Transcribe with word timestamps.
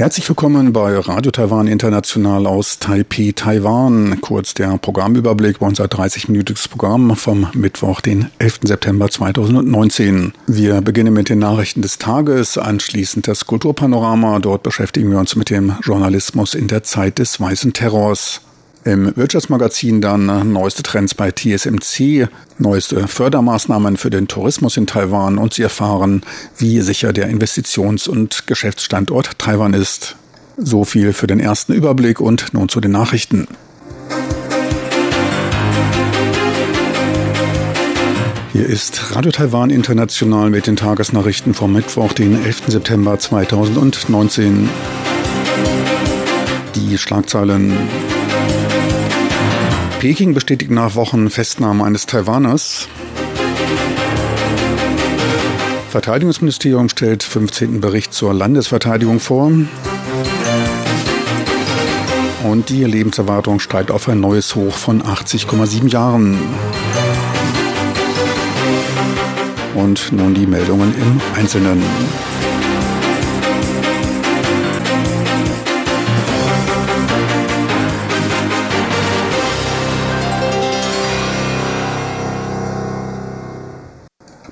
Herzlich 0.00 0.26
willkommen 0.30 0.72
bei 0.72 0.96
Radio 0.96 1.30
Taiwan 1.30 1.66
International 1.66 2.46
aus 2.46 2.78
Taipei, 2.78 3.34
Taiwan. 3.36 4.18
Kurz 4.22 4.54
der 4.54 4.78
Programmüberblick 4.78 5.58
bei 5.58 5.66
unser 5.66 5.84
30-minütiges 5.84 6.70
Programm 6.70 7.14
vom 7.16 7.48
Mittwoch, 7.52 8.00
den 8.00 8.30
11. 8.38 8.60
September 8.62 9.10
2019. 9.10 10.32
Wir 10.46 10.80
beginnen 10.80 11.12
mit 11.12 11.28
den 11.28 11.40
Nachrichten 11.40 11.82
des 11.82 11.98
Tages, 11.98 12.56
anschließend 12.56 13.28
das 13.28 13.44
Kulturpanorama. 13.44 14.38
Dort 14.38 14.62
beschäftigen 14.62 15.10
wir 15.10 15.18
uns 15.18 15.36
mit 15.36 15.50
dem 15.50 15.76
Journalismus 15.82 16.54
in 16.54 16.66
der 16.66 16.82
Zeit 16.82 17.18
des 17.18 17.38
Weißen 17.38 17.74
Terrors. 17.74 18.40
Im 18.82 19.14
Wirtschaftsmagazin 19.14 20.00
dann 20.00 20.52
neueste 20.52 20.82
Trends 20.82 21.14
bei 21.14 21.30
TSMC, 21.30 22.28
neueste 22.56 23.08
Fördermaßnahmen 23.08 23.98
für 23.98 24.08
den 24.08 24.26
Tourismus 24.26 24.78
in 24.78 24.86
Taiwan 24.86 25.36
und 25.36 25.52
Sie 25.52 25.62
erfahren, 25.62 26.22
wie 26.56 26.80
sicher 26.80 27.12
der 27.12 27.28
Investitions- 27.28 28.08
und 28.08 28.46
Geschäftsstandort 28.46 29.38
Taiwan 29.38 29.74
ist. 29.74 30.16
So 30.56 30.84
viel 30.84 31.12
für 31.12 31.26
den 31.26 31.40
ersten 31.40 31.74
Überblick 31.74 32.20
und 32.20 32.54
nun 32.54 32.70
zu 32.70 32.80
den 32.80 32.92
Nachrichten. 32.92 33.48
Hier 38.54 38.66
ist 38.66 39.14
Radio 39.14 39.30
Taiwan 39.30 39.68
International 39.68 40.48
mit 40.48 40.66
den 40.66 40.76
Tagesnachrichten 40.76 41.52
vom 41.52 41.74
Mittwoch, 41.74 42.14
den 42.14 42.42
11. 42.42 42.62
September 42.68 43.18
2019. 43.18 44.70
Die 46.74 46.96
Schlagzeilen 46.96 47.76
Peking 50.00 50.32
bestätigt 50.32 50.70
nach 50.70 50.94
Wochen 50.94 51.28
Festnahme 51.28 51.84
eines 51.84 52.06
Taiwaners. 52.06 52.88
Verteidigungsministerium 55.90 56.88
stellt 56.88 57.22
15. 57.22 57.82
Bericht 57.82 58.14
zur 58.14 58.32
Landesverteidigung 58.32 59.20
vor. 59.20 59.52
Und 62.44 62.70
die 62.70 62.82
Lebenserwartung 62.84 63.60
steigt 63.60 63.90
auf 63.90 64.08
ein 64.08 64.20
neues 64.20 64.54
Hoch 64.54 64.74
von 64.74 65.02
80,7 65.02 65.88
Jahren. 65.88 66.38
Und 69.74 70.12
nun 70.12 70.32
die 70.32 70.46
Meldungen 70.46 70.94
im 70.94 71.20
Einzelnen. 71.38 71.82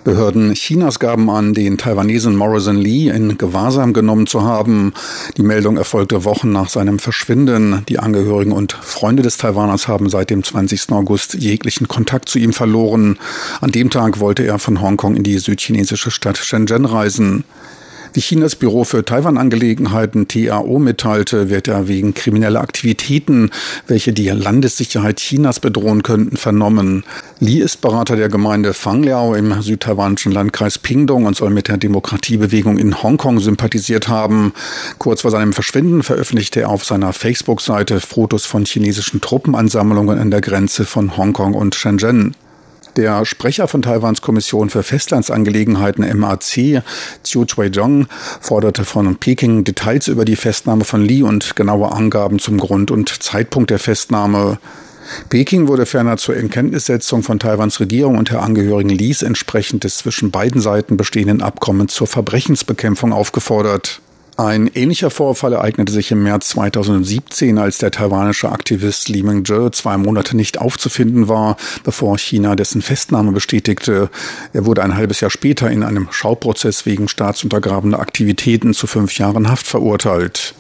Behörden 0.09 0.55
Chinas 0.55 1.01
gaben 1.01 1.29
an, 1.29 1.53
den 1.53 1.77
Taiwanesen 1.77 2.35
Morrison 2.35 2.79
Lee 2.79 3.11
in 3.11 3.37
Gewahrsam 3.37 3.93
genommen 3.93 4.27
zu 4.27 4.43
haben. 4.43 4.95
Die 5.37 5.43
Meldung 5.43 5.77
erfolgte 5.77 6.25
Wochen 6.25 6.51
nach 6.51 6.71
seinem 6.71 6.99
Verschwinden. 6.99 7.85
Die 7.91 7.99
Angehörigen 7.99 8.53
und 8.53 8.73
Freunde 8.73 9.23
des 9.23 9.37
Taiwaners 9.37 9.87
haben 9.87 10.09
seit 10.09 10.31
dem 10.31 10.43
20. 10.43 10.93
August 10.93 11.35
jeglichen 11.35 11.89
Kontakt 11.89 12.31
zu 12.31 12.39
ihm 12.39 12.55
verloren. 12.55 13.19
An 13.61 13.71
dem 13.71 13.91
Tag 13.91 14.19
wollte 14.19 14.47
er 14.47 14.59
von 14.59 14.81
Hongkong 14.81 15.15
in 15.15 15.25
die 15.25 15.37
südchinesische 15.37 16.11
Stadt 16.11 16.39
Shenzhen 16.39 16.87
reisen. 16.87 17.45
Wie 18.19 18.23
Chinas 18.23 18.57
Büro 18.57 18.83
für 18.83 19.05
Taiwan-Angelegenheiten 19.05 20.27
TAO 20.27 20.81
mitteilte, 20.81 21.51
wird 21.51 21.69
er 21.69 21.87
wegen 21.87 22.15
krimineller 22.15 22.61
Aktivitäten, 22.61 23.51
welche 23.87 24.13
die 24.13 24.29
Landessicherheit 24.29 25.19
Chinas 25.19 25.61
bedrohen 25.61 26.03
könnten, 26.03 26.37
vernommen. 26.37 27.05
Li 27.39 27.61
ist 27.61 27.81
Berater 27.81 28.17
der 28.17 28.29
Gemeinde 28.29 28.75
Fangliao 28.75 29.37
im 29.37 29.63
südtaiwanischen 29.63 30.33
Landkreis 30.33 30.81
Pingdong 30.81 31.27
und 31.27 31.37
soll 31.37 31.51
mit 31.51 31.69
der 31.69 31.77
Demokratiebewegung 31.77 32.77
in 32.77 33.01
Hongkong 33.05 33.39
sympathisiert 33.39 34.09
haben. 34.09 34.53
Kurz 34.99 35.21
vor 35.21 35.31
seinem 35.31 35.53
Verschwinden 35.53 36.03
veröffentlichte 36.03 36.63
er 36.63 36.71
auf 36.71 36.85
seiner 36.85 37.13
Facebook-Seite 37.13 38.01
Fotos 38.01 38.47
von 38.47 38.65
chinesischen 38.65 39.21
Truppenansammlungen 39.21 40.19
an 40.19 40.33
der 40.33 40.41
Grenze 40.41 40.87
von 40.87 41.17
Hongkong 41.17 41.55
und 41.55 41.77
Shenzhen. 41.77 42.35
Der 42.99 43.25
Sprecher 43.25 43.69
von 43.69 43.81
Taiwans 43.81 44.23
Kommission 44.23 44.71
für 44.71 44.83
Festlandsangelegenheiten 44.83 46.05
MAC, 46.19 46.83
Chiu 47.23 47.45
Choi-jong, 47.45 48.09
forderte 48.41 48.85
von 48.85 49.15
Peking 49.15 49.63
Details 49.63 50.09
über 50.09 50.25
die 50.25 50.35
Festnahme 50.35 50.83
von 50.83 51.05
Li 51.05 51.23
und 51.23 51.55
genaue 51.55 51.93
Angaben 51.93 52.41
zum 52.41 52.59
Grund 52.59 52.91
und 52.91 53.23
Zeitpunkt 53.23 53.71
der 53.71 53.79
Festnahme. 53.79 54.59
Peking 55.29 55.69
wurde 55.69 55.87
ferner 55.87 56.17
zur 56.17 56.35
Erkenntnissetzung 56.35 57.23
von 57.23 57.39
Taiwans 57.39 57.79
Regierung 57.79 58.19
und 58.19 58.31
der 58.31 58.43
Angehörigen 58.43 58.91
Lis 58.91 59.23
entsprechend 59.23 59.85
des 59.85 59.99
zwischen 59.99 60.33
beiden 60.33 60.61
Seiten 60.61 60.97
bestehenden 60.97 61.41
Abkommens 61.41 61.95
zur 61.95 62.09
Verbrechensbekämpfung 62.09 63.13
aufgefordert. 63.13 64.01
Ein 64.39 64.71
ähnlicher 64.73 65.11
Vorfall 65.11 65.53
ereignete 65.53 65.93
sich 65.93 66.13
im 66.13 66.23
März 66.23 66.51
2017, 66.51 67.59
als 67.59 67.79
der 67.79 67.91
taiwanische 67.91 68.53
Aktivist 68.53 69.09
Li 69.09 69.25
Meng-je 69.25 69.73
zwei 69.73 69.97
Monate 69.97 70.37
nicht 70.37 70.61
aufzufinden 70.61 71.27
war, 71.27 71.57
bevor 71.83 72.17
China 72.19 72.55
dessen 72.55 72.81
Festnahme 72.81 73.33
bestätigte. 73.33 74.11
Er 74.53 74.65
wurde 74.65 74.85
ein 74.85 74.95
halbes 74.95 75.21
Jahr 75.21 75.33
später 75.33 75.69
in 75.69 75.83
einem 75.83 76.07
Schauprozess 76.13 76.87
wegen 76.87 77.09
staatsuntergrabender 77.09 77.99
Aktivitäten 77.99 78.75
zu 78.75 78.87
fünf 78.87 79.19
Jahren 79.19 79.51
Haft 79.51 79.67
verurteilt. 79.67 80.55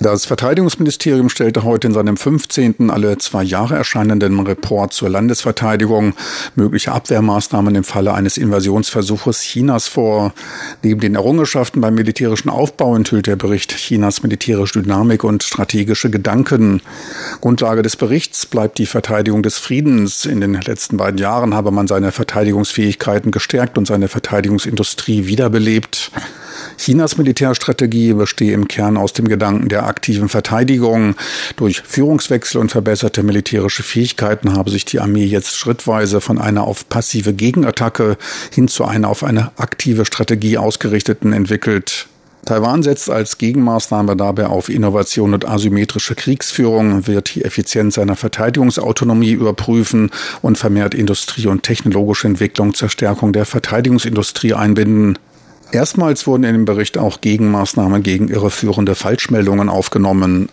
Das 0.00 0.26
Verteidigungsministerium 0.26 1.28
stellte 1.28 1.62
heute 1.62 1.86
in 1.86 1.94
seinem 1.94 2.16
15. 2.16 2.90
alle 2.90 3.16
zwei 3.18 3.44
Jahre 3.44 3.76
erscheinenden 3.76 4.40
Report 4.40 4.92
zur 4.92 5.08
Landesverteidigung 5.08 6.14
mögliche 6.56 6.90
Abwehrmaßnahmen 6.92 7.74
im 7.76 7.84
Falle 7.84 8.12
eines 8.12 8.36
Invasionsversuches 8.36 9.40
Chinas 9.40 9.86
vor. 9.86 10.34
Neben 10.82 11.00
den 11.00 11.14
Errungenschaften 11.14 11.80
beim 11.80 11.94
militärischen 11.94 12.50
Aufbau 12.50 12.96
enthüllt 12.96 13.28
der 13.28 13.36
Bericht 13.36 13.76
Chinas 13.76 14.22
militärische 14.22 14.82
Dynamik 14.82 15.22
und 15.22 15.44
strategische 15.44 16.10
Gedanken. 16.10 16.82
Grundlage 17.40 17.82
des 17.82 17.94
Berichts 17.94 18.46
bleibt 18.46 18.78
die 18.78 18.86
Verteidigung 18.86 19.44
des 19.44 19.58
Friedens. 19.58 20.24
In 20.26 20.40
den 20.40 20.54
letzten 20.54 20.96
beiden 20.96 21.18
Jahren 21.18 21.54
habe 21.54 21.70
man 21.70 21.86
seine 21.86 22.10
Verteidigungsfähigkeiten 22.10 23.30
gestärkt 23.30 23.78
und 23.78 23.86
seine 23.86 24.08
Verteidigungsindustrie 24.08 25.26
wiederbelebt. 25.26 26.10
Chinas 26.78 27.16
Militärstrategie 27.16 28.12
bestehe 28.14 28.52
im 28.52 28.68
Kern 28.68 28.96
aus 28.96 29.12
dem 29.12 29.28
Gedanken 29.28 29.68
der 29.68 29.86
aktiven 29.86 30.28
Verteidigung. 30.28 31.14
Durch 31.56 31.82
Führungswechsel 31.82 32.60
und 32.60 32.70
verbesserte 32.70 33.22
militärische 33.22 33.82
Fähigkeiten 33.82 34.54
habe 34.54 34.70
sich 34.70 34.84
die 34.84 35.00
Armee 35.00 35.24
jetzt 35.24 35.56
schrittweise 35.56 36.20
von 36.20 36.38
einer 36.38 36.64
auf 36.64 36.88
passive 36.88 37.34
Gegenattacke 37.34 38.16
hin 38.52 38.68
zu 38.68 38.84
einer 38.84 39.08
auf 39.08 39.24
eine 39.24 39.52
aktive 39.56 40.04
Strategie 40.04 40.58
ausgerichteten 40.58 41.32
entwickelt. 41.32 42.08
Taiwan 42.44 42.82
setzt 42.82 43.08
als 43.08 43.38
Gegenmaßnahme 43.38 44.16
dabei 44.16 44.46
auf 44.46 44.68
Innovation 44.68 45.32
und 45.32 45.48
asymmetrische 45.48 46.14
Kriegsführung, 46.14 47.06
wird 47.06 47.34
die 47.34 47.44
Effizienz 47.44 47.94
seiner 47.94 48.16
Verteidigungsautonomie 48.16 49.32
überprüfen 49.32 50.10
und 50.42 50.58
vermehrt 50.58 50.94
Industrie- 50.94 51.46
und 51.46 51.62
technologische 51.62 52.26
Entwicklung 52.26 52.74
zur 52.74 52.90
Stärkung 52.90 53.32
der 53.32 53.46
Verteidigungsindustrie 53.46 54.52
einbinden. 54.52 55.18
Erstmals 55.74 56.28
wurden 56.28 56.44
in 56.44 56.52
dem 56.52 56.64
Bericht 56.66 56.98
auch 56.98 57.20
Gegenmaßnahmen 57.20 58.04
gegen 58.04 58.28
irreführende 58.28 58.94
Falschmeldungen 58.94 59.68
aufgenommen. 59.68 60.48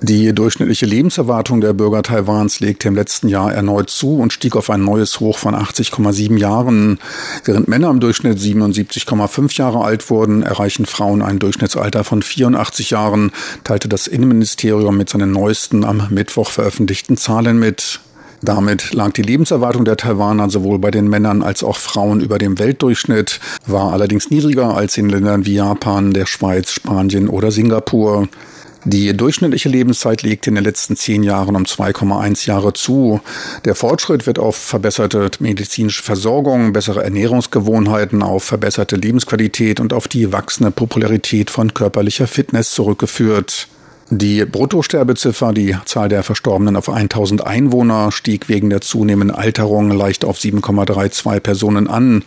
Die 0.00 0.34
durchschnittliche 0.34 0.86
Lebenserwartung 0.86 1.60
der 1.60 1.74
Bürger 1.74 2.02
Taiwans 2.02 2.60
legte 2.60 2.88
im 2.88 2.94
letzten 2.94 3.28
Jahr 3.28 3.52
erneut 3.52 3.90
zu 3.90 4.18
und 4.18 4.32
stieg 4.32 4.56
auf 4.56 4.70
ein 4.70 4.84
neues 4.84 5.20
Hoch 5.20 5.36
von 5.36 5.54
80,7 5.54 6.38
Jahren. 6.38 6.98
Während 7.44 7.68
Männer 7.68 7.90
im 7.90 8.00
Durchschnitt 8.00 8.38
77,5 8.38 9.58
Jahre 9.58 9.84
alt 9.84 10.08
wurden, 10.08 10.42
erreichen 10.42 10.86
Frauen 10.86 11.20
ein 11.20 11.38
Durchschnittsalter 11.38 12.04
von 12.04 12.22
84 12.22 12.90
Jahren, 12.90 13.32
teilte 13.64 13.88
das 13.88 14.06
Innenministerium 14.06 14.96
mit 14.96 15.10
seinen 15.10 15.32
neuesten 15.32 15.84
am 15.84 16.08
Mittwoch 16.08 16.50
veröffentlichten 16.50 17.18
Zahlen 17.18 17.58
mit. 17.58 18.00
Damit 18.42 18.92
lag 18.92 19.12
die 19.12 19.22
Lebenserwartung 19.22 19.84
der 19.84 19.96
Taiwaner 19.96 20.50
sowohl 20.50 20.78
bei 20.78 20.90
den 20.90 21.08
Männern 21.08 21.42
als 21.42 21.62
auch 21.62 21.76
Frauen 21.76 22.20
über 22.20 22.38
dem 22.38 22.58
Weltdurchschnitt, 22.58 23.40
war 23.66 23.92
allerdings 23.92 24.30
niedriger 24.30 24.76
als 24.76 24.96
in 24.98 25.08
Ländern 25.08 25.46
wie 25.46 25.54
Japan, 25.54 26.12
der 26.12 26.26
Schweiz, 26.26 26.70
Spanien 26.72 27.28
oder 27.28 27.50
Singapur. 27.50 28.28
Die 28.88 29.16
durchschnittliche 29.16 29.68
Lebenszeit 29.68 30.22
legte 30.22 30.50
in 30.50 30.54
den 30.54 30.62
letzten 30.62 30.94
zehn 30.94 31.24
Jahren 31.24 31.56
um 31.56 31.64
2,1 31.64 32.46
Jahre 32.46 32.72
zu. 32.72 33.20
Der 33.64 33.74
Fortschritt 33.74 34.28
wird 34.28 34.38
auf 34.38 34.54
verbesserte 34.54 35.28
medizinische 35.40 36.04
Versorgung, 36.04 36.72
bessere 36.72 37.02
Ernährungsgewohnheiten, 37.02 38.22
auf 38.22 38.44
verbesserte 38.44 38.94
Lebensqualität 38.94 39.80
und 39.80 39.92
auf 39.92 40.06
die 40.06 40.32
wachsende 40.32 40.70
Popularität 40.70 41.50
von 41.50 41.74
körperlicher 41.74 42.28
Fitness 42.28 42.70
zurückgeführt. 42.70 43.66
Die 44.10 44.44
Bruttosterbeziffer, 44.44 45.52
die 45.52 45.76
Zahl 45.84 46.08
der 46.08 46.22
Verstorbenen 46.22 46.76
auf 46.76 46.88
1000 46.88 47.44
Einwohner, 47.44 48.12
stieg 48.12 48.48
wegen 48.48 48.70
der 48.70 48.80
zunehmenden 48.80 49.36
Alterung 49.36 49.90
leicht 49.90 50.24
auf 50.24 50.38
7,32 50.38 51.40
Personen 51.40 51.88
an. 51.88 52.22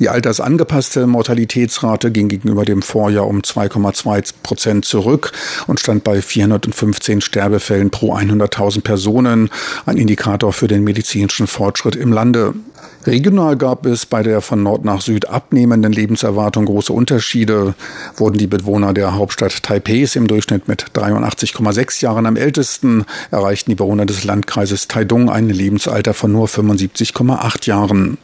Die 0.00 0.08
altersangepasste 0.08 1.06
Mortalitätsrate 1.06 2.10
ging 2.10 2.28
gegenüber 2.28 2.64
dem 2.64 2.82
Vorjahr 2.82 3.28
um 3.28 3.40
2,2 3.40 4.32
Prozent 4.42 4.84
zurück 4.84 5.30
und 5.68 5.78
stand 5.78 6.02
bei 6.02 6.20
415 6.20 7.20
Sterbefällen 7.20 7.90
pro 7.90 8.16
100.000 8.16 8.82
Personen, 8.82 9.48
ein 9.86 9.98
Indikator 9.98 10.52
für 10.52 10.66
den 10.66 10.82
medizinischen 10.82 11.46
Fortschritt 11.46 11.94
im 11.94 12.12
Lande. 12.12 12.54
Regional 13.04 13.56
gab 13.56 13.84
es 13.86 14.06
bei 14.06 14.22
der 14.22 14.40
von 14.40 14.62
Nord 14.62 14.84
nach 14.84 15.00
Süd 15.00 15.28
abnehmenden 15.28 15.92
Lebenserwartung 15.92 16.66
große 16.66 16.92
Unterschiede. 16.92 17.74
Wurden 18.16 18.38
die 18.38 18.46
Bewohner 18.46 18.94
der 18.94 19.14
Hauptstadt 19.14 19.62
Taipehs 19.62 20.14
im 20.14 20.28
Durchschnitt 20.28 20.68
mit 20.68 20.86
83,6 20.94 22.02
Jahren 22.02 22.26
am 22.26 22.36
ältesten, 22.36 23.04
erreichten 23.30 23.70
die 23.70 23.76
Bewohner 23.76 24.06
des 24.06 24.24
Landkreises 24.24 24.86
Taidung 24.86 25.30
ein 25.30 25.48
Lebensalter 25.48 26.14
von 26.14 26.30
nur 26.30 26.46
75,8 26.46 27.66
Jahren. 27.66 28.18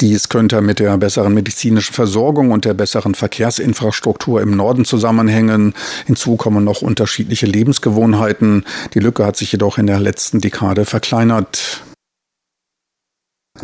Dies 0.00 0.28
könnte 0.28 0.62
mit 0.62 0.80
der 0.80 0.96
besseren 0.98 1.34
medizinischen 1.34 1.92
Versorgung 1.92 2.50
und 2.50 2.64
der 2.64 2.74
besseren 2.74 3.14
Verkehrsinfrastruktur 3.14 4.40
im 4.40 4.56
Norden 4.56 4.84
zusammenhängen. 4.84 5.74
Hinzu 6.06 6.36
kommen 6.36 6.64
noch 6.64 6.82
unterschiedliche 6.82 7.46
Lebensgewohnheiten. 7.46 8.64
Die 8.94 9.00
Lücke 9.00 9.24
hat 9.24 9.36
sich 9.36 9.52
jedoch 9.52 9.78
in 9.78 9.86
der 9.86 10.00
letzten 10.00 10.40
Dekade 10.40 10.86
verkleinert. 10.86 11.82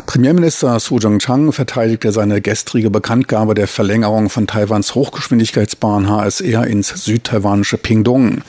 Premierminister 0.05 0.79
Su 0.79 0.97
Jung-chang 0.97 1.51
verteidigte 1.51 2.11
seine 2.11 2.41
gestrige 2.41 2.89
Bekanntgabe 2.89 3.53
der 3.53 3.67
Verlängerung 3.67 4.29
von 4.29 4.47
Taiwans 4.47 4.95
Hochgeschwindigkeitsbahn 4.95 6.09
HSR 6.09 6.65
ins 6.65 6.89
südtaiwanische 7.05 7.77
Pingdong. 7.77 8.41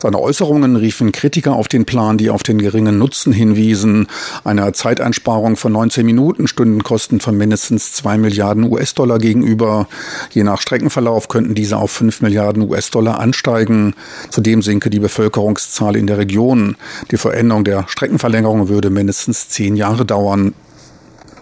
Seine 0.00 0.20
Äußerungen 0.20 0.76
riefen 0.76 1.12
Kritiker 1.12 1.54
auf 1.54 1.68
den 1.68 1.84
Plan, 1.84 2.18
die 2.18 2.30
auf 2.30 2.42
den 2.42 2.58
geringen 2.58 2.98
Nutzen 2.98 3.32
hinwiesen. 3.32 4.06
Eine 4.44 4.72
Zeiteinsparung 4.72 5.56
von 5.56 5.72
19 5.72 6.06
Minuten 6.06 6.46
Stundenkosten 6.46 7.20
von 7.20 7.36
mindestens 7.36 7.92
2 7.92 8.18
Milliarden 8.18 8.70
US-Dollar 8.70 9.18
gegenüber. 9.18 9.88
Je 10.30 10.44
nach 10.44 10.60
Streckenverlauf 10.60 11.28
könnten 11.28 11.54
diese 11.54 11.78
auf 11.78 11.90
5 11.90 12.22
Milliarden 12.22 12.68
US-Dollar 12.68 13.18
ansteigen. 13.18 13.94
Zudem 14.30 14.62
sinke 14.62 14.88
die 14.88 15.00
Bevölkerungszahl 15.00 15.96
in 15.96 16.06
der 16.06 16.18
Region. 16.18 16.76
Die 17.10 17.16
Veränderung 17.16 17.64
der 17.64 17.84
Streckenverlängerung 17.88 18.68
würde 18.68 18.90
mindestens 18.90 19.48
zehn 19.48 19.76
Jahre 19.76 20.04
dauern. 20.04 20.54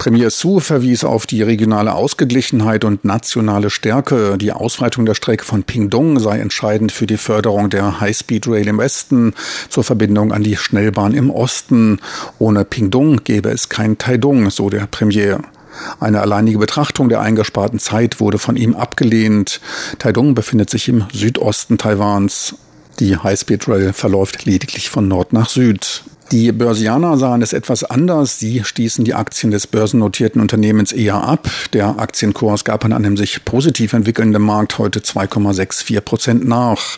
Premier 0.01 0.31
Su 0.31 0.59
verwies 0.59 1.03
auf 1.03 1.27
die 1.27 1.43
regionale 1.43 1.93
Ausgeglichenheit 1.93 2.85
und 2.85 3.05
nationale 3.05 3.69
Stärke. 3.69 4.35
Die 4.39 4.51
Ausweitung 4.51 5.05
der 5.05 5.13
Strecke 5.13 5.45
von 5.45 5.61
Pingdong 5.61 6.19
sei 6.19 6.39
entscheidend 6.39 6.91
für 6.91 7.05
die 7.05 7.17
Förderung 7.17 7.69
der 7.69 8.01
High-Speed 8.01 8.47
Rail 8.47 8.67
im 8.67 8.79
Westen 8.79 9.35
zur 9.69 9.83
Verbindung 9.83 10.31
an 10.31 10.41
die 10.41 10.55
Schnellbahn 10.57 11.13
im 11.13 11.29
Osten. 11.29 11.99
Ohne 12.39 12.65
Pingdong 12.65 13.23
gäbe 13.25 13.49
es 13.49 13.69
kein 13.69 13.99
Taidong, 13.99 14.49
so 14.49 14.71
der 14.71 14.87
Premier. 14.87 15.39
Eine 15.99 16.21
alleinige 16.21 16.57
Betrachtung 16.57 17.07
der 17.07 17.21
eingesparten 17.21 17.77
Zeit 17.77 18.19
wurde 18.19 18.39
von 18.39 18.55
ihm 18.55 18.75
abgelehnt. 18.75 19.61
Taidong 19.99 20.33
befindet 20.33 20.71
sich 20.71 20.89
im 20.89 21.05
Südosten 21.13 21.77
Taiwans. 21.77 22.55
Die 22.99 23.17
High-Speed 23.17 23.67
Rail 23.67 23.93
verläuft 23.93 24.45
lediglich 24.45 24.89
von 24.89 25.07
Nord 25.07 25.31
nach 25.31 25.47
Süd. 25.47 26.03
Die 26.31 26.53
Börsianer 26.53 27.17
sahen 27.17 27.41
es 27.41 27.51
etwas 27.51 27.83
anders. 27.83 28.39
Sie 28.39 28.63
stießen 28.63 29.03
die 29.03 29.13
Aktien 29.13 29.51
des 29.51 29.67
börsennotierten 29.67 30.39
Unternehmens 30.39 30.93
eher 30.93 31.15
ab. 31.15 31.49
Der 31.73 31.99
Aktienkurs 31.99 32.63
gab 32.63 32.85
an 32.85 32.93
einem 32.93 33.17
sich 33.17 33.43
positiv 33.43 33.91
entwickelnden 33.91 34.41
Markt 34.41 34.77
heute 34.77 35.01
2,64 35.01 35.99
Prozent 35.99 36.47
nach. 36.47 36.97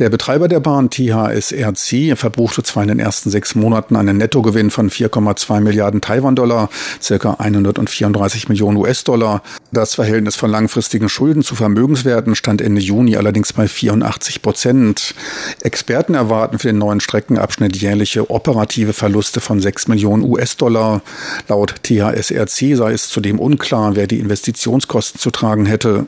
Der 0.00 0.10
Betreiber 0.10 0.48
der 0.48 0.58
Bahn 0.58 0.90
THSRC 0.90 2.18
verbuchte 2.18 2.64
zwar 2.64 2.82
in 2.82 2.88
den 2.88 2.98
ersten 2.98 3.30
sechs 3.30 3.54
Monaten 3.54 3.94
einen 3.94 4.16
Nettogewinn 4.16 4.70
von 4.70 4.90
4,2 4.90 5.60
Milliarden 5.60 6.00
Taiwan-Dollar, 6.00 6.68
circa 7.00 7.36
134 7.38 8.48
Millionen 8.48 8.76
US-Dollar. 8.78 9.42
Das 9.74 9.96
Verhältnis 9.96 10.36
von 10.36 10.52
langfristigen 10.52 11.08
Schulden 11.08 11.42
zu 11.42 11.56
Vermögenswerten 11.56 12.36
stand 12.36 12.62
Ende 12.62 12.80
Juni 12.80 13.16
allerdings 13.16 13.52
bei 13.52 13.66
84 13.66 14.40
Prozent. 14.40 15.16
Experten 15.62 16.14
erwarten 16.14 16.60
für 16.60 16.68
den 16.68 16.78
neuen 16.78 17.00
Streckenabschnitt 17.00 17.74
jährliche 17.74 18.30
operative 18.30 18.92
Verluste 18.92 19.40
von 19.40 19.60
6 19.60 19.88
Millionen 19.88 20.22
US-Dollar. 20.22 21.02
Laut 21.48 21.74
THSRC 21.82 22.76
sei 22.76 22.92
es 22.92 23.08
zudem 23.08 23.40
unklar, 23.40 23.96
wer 23.96 24.06
die 24.06 24.20
Investitionskosten 24.20 25.20
zu 25.20 25.32
tragen 25.32 25.66
hätte. 25.66 26.06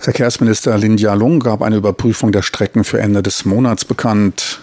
Verkehrsminister 0.00 0.78
Lin 0.78 0.96
Jialong 0.96 1.40
gab 1.40 1.60
eine 1.60 1.76
Überprüfung 1.76 2.32
der 2.32 2.42
Strecken 2.42 2.84
für 2.84 3.00
Ende 3.00 3.22
des 3.22 3.44
Monats 3.44 3.84
bekannt. 3.84 4.60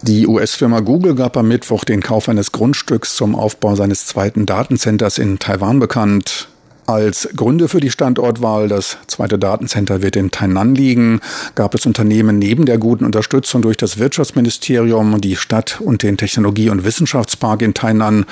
Die 0.00 0.26
US-Firma 0.26 0.80
Google 0.80 1.16
gab 1.16 1.36
am 1.36 1.48
Mittwoch 1.48 1.84
den 1.84 2.02
Kauf 2.02 2.30
eines 2.30 2.50
Grundstücks 2.50 3.14
zum 3.14 3.34
Aufbau 3.34 3.76
seines 3.76 4.06
zweiten 4.06 4.46
Datencenters 4.46 5.18
in 5.18 5.38
Taiwan 5.38 5.78
bekannt. 5.78 6.48
Als 6.92 7.26
Gründe 7.34 7.68
für 7.68 7.80
die 7.80 7.90
Standortwahl, 7.90 8.68
das 8.68 8.98
zweite 9.06 9.38
Datencenter 9.38 10.02
wird 10.02 10.14
in 10.14 10.30
Tainan 10.30 10.74
liegen, 10.74 11.20
gab 11.54 11.74
es 11.74 11.86
Unternehmen 11.86 12.38
neben 12.38 12.66
der 12.66 12.76
guten 12.76 13.06
Unterstützung 13.06 13.62
durch 13.62 13.78
das 13.78 13.98
Wirtschaftsministerium, 13.98 15.18
die 15.22 15.36
Stadt 15.36 15.80
und 15.80 16.02
den 16.02 16.18
Technologie- 16.18 16.68
und 16.68 16.84
Wissenschaftspark 16.84 17.62
in 17.62 17.72
Tainan 17.72 18.26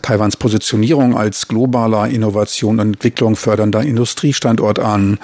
Taiwans 0.00 0.38
Positionierung 0.38 1.14
als 1.14 1.46
globaler 1.46 2.08
Innovation 2.08 2.80
und 2.80 2.94
Entwicklung 2.94 3.36
fördernder 3.36 3.82
Industriestandort 3.82 4.78
an. 4.78 5.18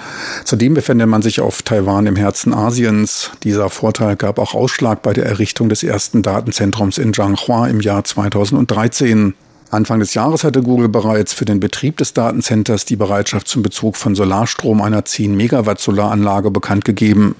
Zudem 0.45 0.75
befindet 0.75 1.07
man 1.07 1.23
sich 1.23 1.41
auf 1.41 1.63
Taiwan 1.63 2.05
im 2.05 2.15
Herzen 2.15 2.53
Asiens. 2.53 3.31
Dieser 3.41 3.71
Vorteil 3.71 4.17
gab 4.17 4.37
auch 4.37 4.53
Ausschlag 4.53 5.01
bei 5.01 5.13
der 5.13 5.25
Errichtung 5.25 5.67
des 5.67 5.81
ersten 5.81 6.21
Datenzentrums 6.21 6.99
in 6.99 7.11
Zhanghua 7.11 7.69
im 7.69 7.81
Jahr 7.81 8.03
2013. 8.03 9.33
Anfang 9.73 9.99
des 9.99 10.13
Jahres 10.13 10.43
hatte 10.43 10.61
Google 10.61 10.89
bereits 10.89 11.33
für 11.33 11.45
den 11.45 11.59
Betrieb 11.59 11.97
des 11.97 12.13
Datencenters 12.13 12.85
die 12.85 12.95
Bereitschaft 12.95 13.47
zum 13.47 13.63
Bezug 13.63 13.97
von 13.97 14.15
Solarstrom 14.15 14.81
einer 14.81 15.03
10 15.03 15.35
Megawatt 15.35 15.79
Solaranlage 15.79 16.51
bekannt 16.51 16.85
gegeben. 16.85 17.35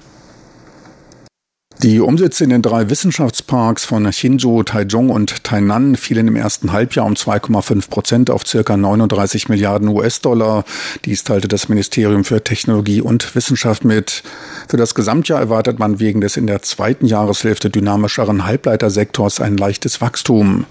Die 1.82 2.00
Umsätze 2.00 2.44
in 2.44 2.50
den 2.50 2.62
drei 2.62 2.88
Wissenschaftsparks 2.88 3.84
von 3.84 4.10
Hsinchu, 4.10 4.62
Taichung 4.62 5.10
und 5.10 5.44
Tainan 5.44 5.96
fielen 5.96 6.28
im 6.28 6.36
ersten 6.36 6.72
Halbjahr 6.72 7.04
um 7.04 7.14
2,5 7.14 7.90
Prozent 7.90 8.30
auf 8.30 8.46
circa 8.46 8.76
39 8.76 9.48
Milliarden 9.48 9.88
US-Dollar. 9.88 10.64
Dies 11.04 11.24
teilte 11.24 11.46
das 11.46 11.68
Ministerium 11.68 12.24
für 12.24 12.42
Technologie 12.42 13.00
und 13.02 13.34
Wissenschaft 13.34 13.84
mit. 13.84 14.22
Für 14.68 14.76
das 14.76 14.94
Gesamtjahr 14.94 15.40
erwartet 15.40 15.78
man 15.78 16.00
wegen 16.00 16.20
des 16.20 16.36
in 16.36 16.46
der 16.46 16.62
zweiten 16.62 17.06
Jahreshälfte 17.06 17.70
dynamischeren 17.70 18.46
Halbleitersektors 18.46 19.40
ein 19.40 19.56
leichtes 19.56 20.00
Wachstum. 20.00 20.64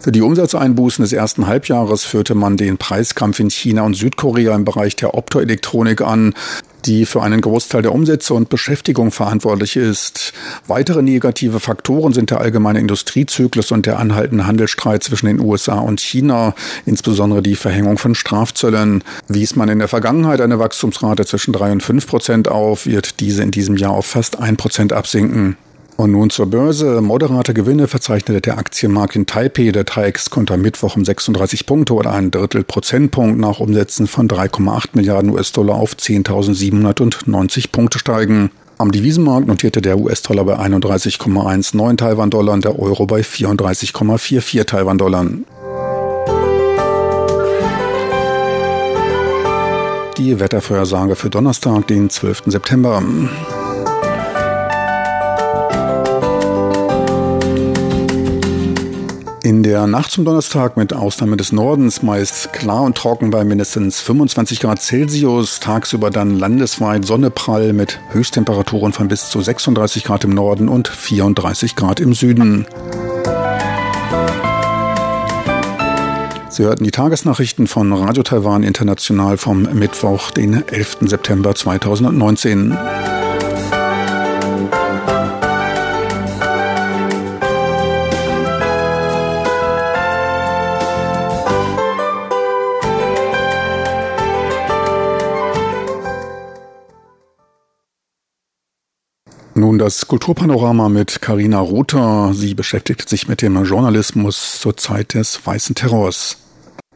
Für 0.00 0.12
die 0.12 0.22
Umsatzeinbußen 0.22 1.02
des 1.02 1.12
ersten 1.12 1.48
Halbjahres 1.48 2.04
führte 2.04 2.36
man 2.36 2.56
den 2.56 2.78
Preiskampf 2.78 3.40
in 3.40 3.50
China 3.50 3.82
und 3.82 3.94
Südkorea 3.94 4.54
im 4.54 4.64
Bereich 4.64 4.94
der 4.94 5.14
Optoelektronik 5.14 6.02
an, 6.02 6.34
die 6.84 7.04
für 7.04 7.20
einen 7.20 7.40
Großteil 7.40 7.82
der 7.82 7.92
Umsätze 7.92 8.32
und 8.32 8.48
Beschäftigung 8.48 9.10
verantwortlich 9.10 9.76
ist. 9.76 10.32
Weitere 10.68 11.02
negative 11.02 11.58
Faktoren 11.58 12.12
sind 12.12 12.30
der 12.30 12.40
allgemeine 12.40 12.78
Industriezyklus 12.78 13.72
und 13.72 13.86
der 13.86 13.98
anhaltende 13.98 14.46
Handelsstreit 14.46 15.02
zwischen 15.02 15.26
den 15.26 15.40
USA 15.40 15.80
und 15.80 16.00
China, 16.00 16.54
insbesondere 16.86 17.42
die 17.42 17.56
Verhängung 17.56 17.98
von 17.98 18.14
Strafzöllen. 18.14 19.02
Wies 19.26 19.56
man 19.56 19.68
in 19.68 19.80
der 19.80 19.88
Vergangenheit 19.88 20.40
eine 20.40 20.60
Wachstumsrate 20.60 21.26
zwischen 21.26 21.52
drei 21.52 21.72
und 21.72 21.82
fünf 21.82 22.06
Prozent 22.06 22.46
auf, 22.46 22.86
wird 22.86 23.18
diese 23.18 23.42
in 23.42 23.50
diesem 23.50 23.76
Jahr 23.76 23.92
auf 23.92 24.06
fast 24.06 24.38
ein 24.38 24.56
Prozent 24.56 24.92
absinken. 24.92 25.56
Und 25.98 26.12
nun 26.12 26.30
zur 26.30 26.46
Börse. 26.46 27.00
Moderate 27.00 27.52
Gewinne 27.54 27.88
verzeichnete 27.88 28.40
der 28.40 28.56
Aktienmarkt 28.56 29.16
in 29.16 29.26
Taipei. 29.26 29.72
Der 29.72 29.84
TAIX 29.84 30.30
konnte 30.30 30.54
am 30.54 30.62
Mittwoch 30.62 30.94
um 30.94 31.04
36 31.04 31.66
Punkte 31.66 31.92
oder 31.92 32.12
ein 32.12 32.30
Drittel 32.30 32.62
Prozentpunkt 32.62 33.40
nach 33.40 33.58
Umsätzen 33.58 34.06
von 34.06 34.28
3,8 34.28 34.90
Milliarden 34.92 35.30
US-Dollar 35.30 35.74
auf 35.74 35.94
10.790 35.94 37.72
Punkte 37.72 37.98
steigen. 37.98 38.52
Am 38.78 38.92
Devisenmarkt 38.92 39.48
notierte 39.48 39.82
der 39.82 39.98
US-Dollar 39.98 40.44
bei 40.44 40.56
31,19 40.56 41.96
Taiwan-Dollar 41.96 42.54
und 42.54 42.64
der 42.64 42.78
Euro 42.78 43.04
bei 43.04 43.22
34,44 43.22 44.66
Taiwan-Dollar. 44.66 45.26
Die 50.16 50.38
Wettervorhersage 50.38 51.16
für 51.16 51.28
Donnerstag, 51.28 51.88
den 51.88 52.08
12. 52.08 52.44
September. 52.46 53.02
In 59.48 59.62
der 59.62 59.86
Nacht 59.86 60.10
zum 60.10 60.26
Donnerstag 60.26 60.76
mit 60.76 60.92
Ausnahme 60.92 61.38
des 61.38 61.52
Nordens 61.52 62.02
meist 62.02 62.52
klar 62.52 62.82
und 62.82 62.98
trocken 62.98 63.30
bei 63.30 63.44
mindestens 63.44 63.98
25 63.98 64.60
Grad 64.60 64.82
Celsius. 64.82 65.58
Tagsüber 65.58 66.10
dann 66.10 66.38
landesweit 66.38 67.06
Sonneprall 67.06 67.72
mit 67.72 67.98
Höchsttemperaturen 68.10 68.92
von 68.92 69.08
bis 69.08 69.30
zu 69.30 69.40
36 69.40 70.04
Grad 70.04 70.24
im 70.24 70.32
Norden 70.32 70.68
und 70.68 70.86
34 70.86 71.76
Grad 71.76 71.98
im 71.98 72.12
Süden. 72.12 72.66
Sie 76.50 76.64
hörten 76.64 76.84
die 76.84 76.90
Tagesnachrichten 76.90 77.68
von 77.68 77.90
Radio 77.94 78.22
Taiwan 78.24 78.62
International 78.62 79.38
vom 79.38 79.62
Mittwoch, 79.62 80.30
den 80.30 80.62
11. 80.68 80.98
September 81.06 81.54
2019. 81.54 82.76
Das 99.78 100.06
Kulturpanorama 100.08 100.88
mit 100.88 101.22
Karina 101.22 101.60
Rother. 101.60 102.32
Sie 102.34 102.54
beschäftigt 102.54 103.08
sich 103.08 103.28
mit 103.28 103.42
dem 103.42 103.62
Journalismus 103.62 104.58
zur 104.60 104.76
Zeit 104.76 105.14
des 105.14 105.46
Weißen 105.46 105.76
Terrors. 105.76 106.38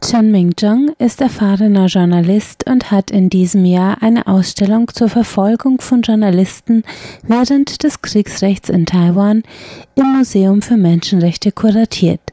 Chen 0.02 0.32
Mingzheng 0.32 0.96
ist 0.98 1.22
erfahrener 1.22 1.86
Journalist 1.86 2.68
und 2.68 2.90
hat 2.90 3.12
in 3.12 3.30
diesem 3.30 3.64
Jahr 3.64 4.02
eine 4.02 4.26
Ausstellung 4.26 4.90
zur 4.92 5.10
Verfolgung 5.10 5.82
von 5.82 6.02
Journalisten 6.02 6.84
während 7.22 7.84
des 7.84 8.02
Kriegsrechts 8.02 8.70
in 8.70 8.88
Taiwan 8.88 9.44
im 9.94 10.18
Museum 10.18 10.64
für 10.64 10.78
Menschenrechte 10.78 11.52
kuratiert. 11.52 12.25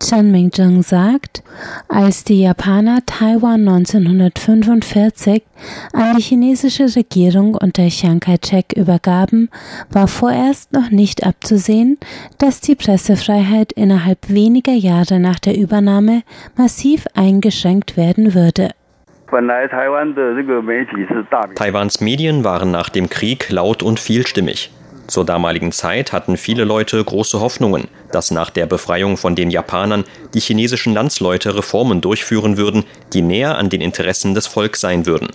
Chen 0.00 0.30
Mingzheng 0.30 0.82
sagt, 0.82 1.42
als 1.88 2.24
die 2.24 2.42
Japaner 2.42 3.00
Taiwan 3.06 3.66
1945 3.66 5.42
an 5.92 6.16
die 6.16 6.22
chinesische 6.22 6.94
Regierung 6.94 7.54
unter 7.54 7.88
Chiang 7.88 8.20
Kai-shek 8.20 8.72
übergaben, 8.76 9.50
war 9.90 10.08
vorerst 10.08 10.72
noch 10.72 10.90
nicht 10.90 11.24
abzusehen, 11.24 11.98
dass 12.38 12.60
die 12.60 12.74
Pressefreiheit 12.74 13.72
innerhalb 13.72 14.28
weniger 14.28 14.74
Jahre 14.74 15.20
nach 15.20 15.38
der 15.38 15.56
Übernahme 15.56 16.22
massiv 16.56 17.06
eingeschränkt 17.14 17.96
werden 17.96 18.34
würde. 18.34 18.70
Taiwans 21.56 22.00
Medien 22.00 22.44
waren 22.44 22.70
nach 22.70 22.88
dem 22.88 23.08
Krieg 23.08 23.50
laut 23.50 23.82
und 23.82 23.98
vielstimmig. 23.98 24.70
Zur 25.06 25.24
damaligen 25.26 25.70
Zeit 25.70 26.12
hatten 26.12 26.36
viele 26.36 26.64
Leute 26.64 27.02
große 27.02 27.40
Hoffnungen, 27.40 27.88
dass 28.10 28.30
nach 28.30 28.50
der 28.50 28.66
Befreiung 28.66 29.16
von 29.16 29.34
den 29.34 29.50
Japanern 29.50 30.04
die 30.32 30.40
chinesischen 30.40 30.94
Landsleute 30.94 31.54
Reformen 31.56 32.00
durchführen 32.00 32.56
würden, 32.56 32.84
die 33.12 33.22
näher 33.22 33.58
an 33.58 33.68
den 33.68 33.80
Interessen 33.80 34.34
des 34.34 34.46
Volks 34.46 34.80
sein 34.80 35.04
würden. 35.06 35.28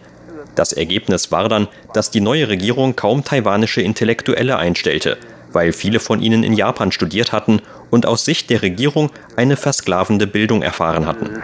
Das 0.56 0.74
Ergebnis 0.74 1.32
war 1.32 1.48
dann, 1.48 1.68
dass 1.94 2.12
die 2.12 2.22
neue 2.22 2.50
Regierung 2.50 2.96
kaum 2.96 3.24
taiwanische 3.24 3.82
Intellektuelle 3.82 4.58
einstellte, 4.58 5.18
weil 5.54 5.72
viele 5.72 6.00
von 6.00 6.22
ihnen 6.22 6.44
in 6.44 6.54
Japan 6.54 6.92
studiert 6.92 7.32
hatten 7.32 7.62
und 7.92 8.06
aus 8.06 8.26
Sicht 8.26 8.50
der 8.50 8.62
Regierung 8.62 9.12
eine 9.36 9.56
versklavende 9.56 10.28
Bildung 10.28 10.62
erfahren 10.62 11.06
hatten. 11.06 11.42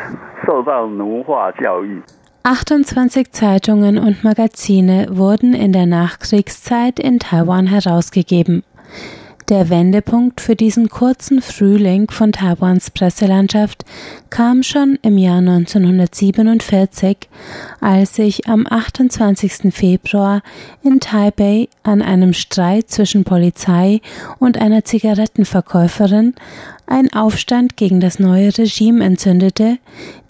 28 2.45 3.31
Zeitungen 3.31 3.97
und 3.97 4.23
Magazine 4.23 5.07
wurden 5.09 5.55
in 5.55 5.73
der 5.73 5.87
Nachkriegszeit 5.87 6.99
in 6.99 7.17
Taiwan 7.17 7.65
herausgegeben. 7.65 8.63
Der 9.49 9.69
Wendepunkt 9.69 10.41
für 10.41 10.55
diesen 10.55 10.89
kurzen 10.89 11.39
Frühling 11.39 12.09
von 12.09 12.31
Taiwans 12.31 12.89
Presselandschaft 12.89 13.85
kam 14.31 14.63
schon 14.63 14.97
im 15.03 15.19
Jahr 15.19 15.37
1947, 15.37 17.29
als 17.79 18.15
sich 18.15 18.47
am 18.47 18.65
28. 18.67 19.71
Februar 19.71 20.41
in 20.81 20.99
Taipei 20.99 21.69
an 21.83 22.01
einem 22.01 22.33
Streit 22.33 22.89
zwischen 22.89 23.23
Polizei 23.23 24.01
und 24.39 24.57
einer 24.57 24.83
Zigarettenverkäuferin 24.83 26.33
ein 26.87 27.13
Aufstand 27.13 27.77
gegen 27.77 27.99
das 27.99 28.17
neue 28.17 28.57
Regime 28.57 29.05
entzündete, 29.05 29.77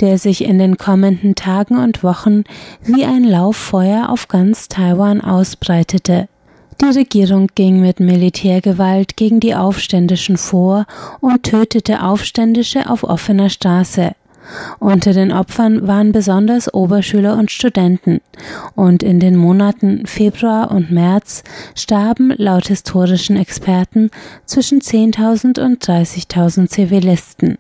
der 0.02 0.18
sich 0.18 0.44
in 0.44 0.60
den 0.60 0.76
kommenden 0.76 1.36
Tagen 1.36 1.78
und 1.78 2.04
Wochen 2.04 2.44
wie 2.82 3.06
ein 3.06 3.24
Lauffeuer 3.24 4.10
auf 4.10 4.28
ganz 4.28 4.68
Taiwan 4.68 5.22
ausbreitete. 5.22 6.28
Die 6.82 6.98
Regierung 6.98 7.48
ging 7.56 7.80
mit 7.80 8.00
Militärgewalt 8.00 9.16
gegen 9.16 9.40
die 9.40 9.56
Aufständischen 9.56 10.38
vor 10.38 10.86
und 11.22 11.44
tötete 11.44 12.04
Aufständische 12.04 12.90
auf 12.90 13.04
offener 13.04 13.50
Straße. 13.50 14.12
Unter 14.80 15.14
den 15.14 15.32
Opfern 15.32 15.88
waren 15.88 16.12
besonders 16.12 16.72
Oberschüler 16.74 17.38
und 17.38 17.50
Studenten, 17.50 18.22
und 18.76 19.02
in 19.02 19.20
den 19.20 19.36
Monaten 19.36 20.06
Februar 20.06 20.70
und 20.72 20.92
März 20.92 21.44
starben 21.74 22.34
laut 22.38 22.68
historischen 22.68 23.38
Experten 23.38 24.12
zwischen 24.46 24.82
10.000 24.82 25.64
und 25.64 25.84
30.000 25.84 26.68
Zivilisten. 26.68 27.58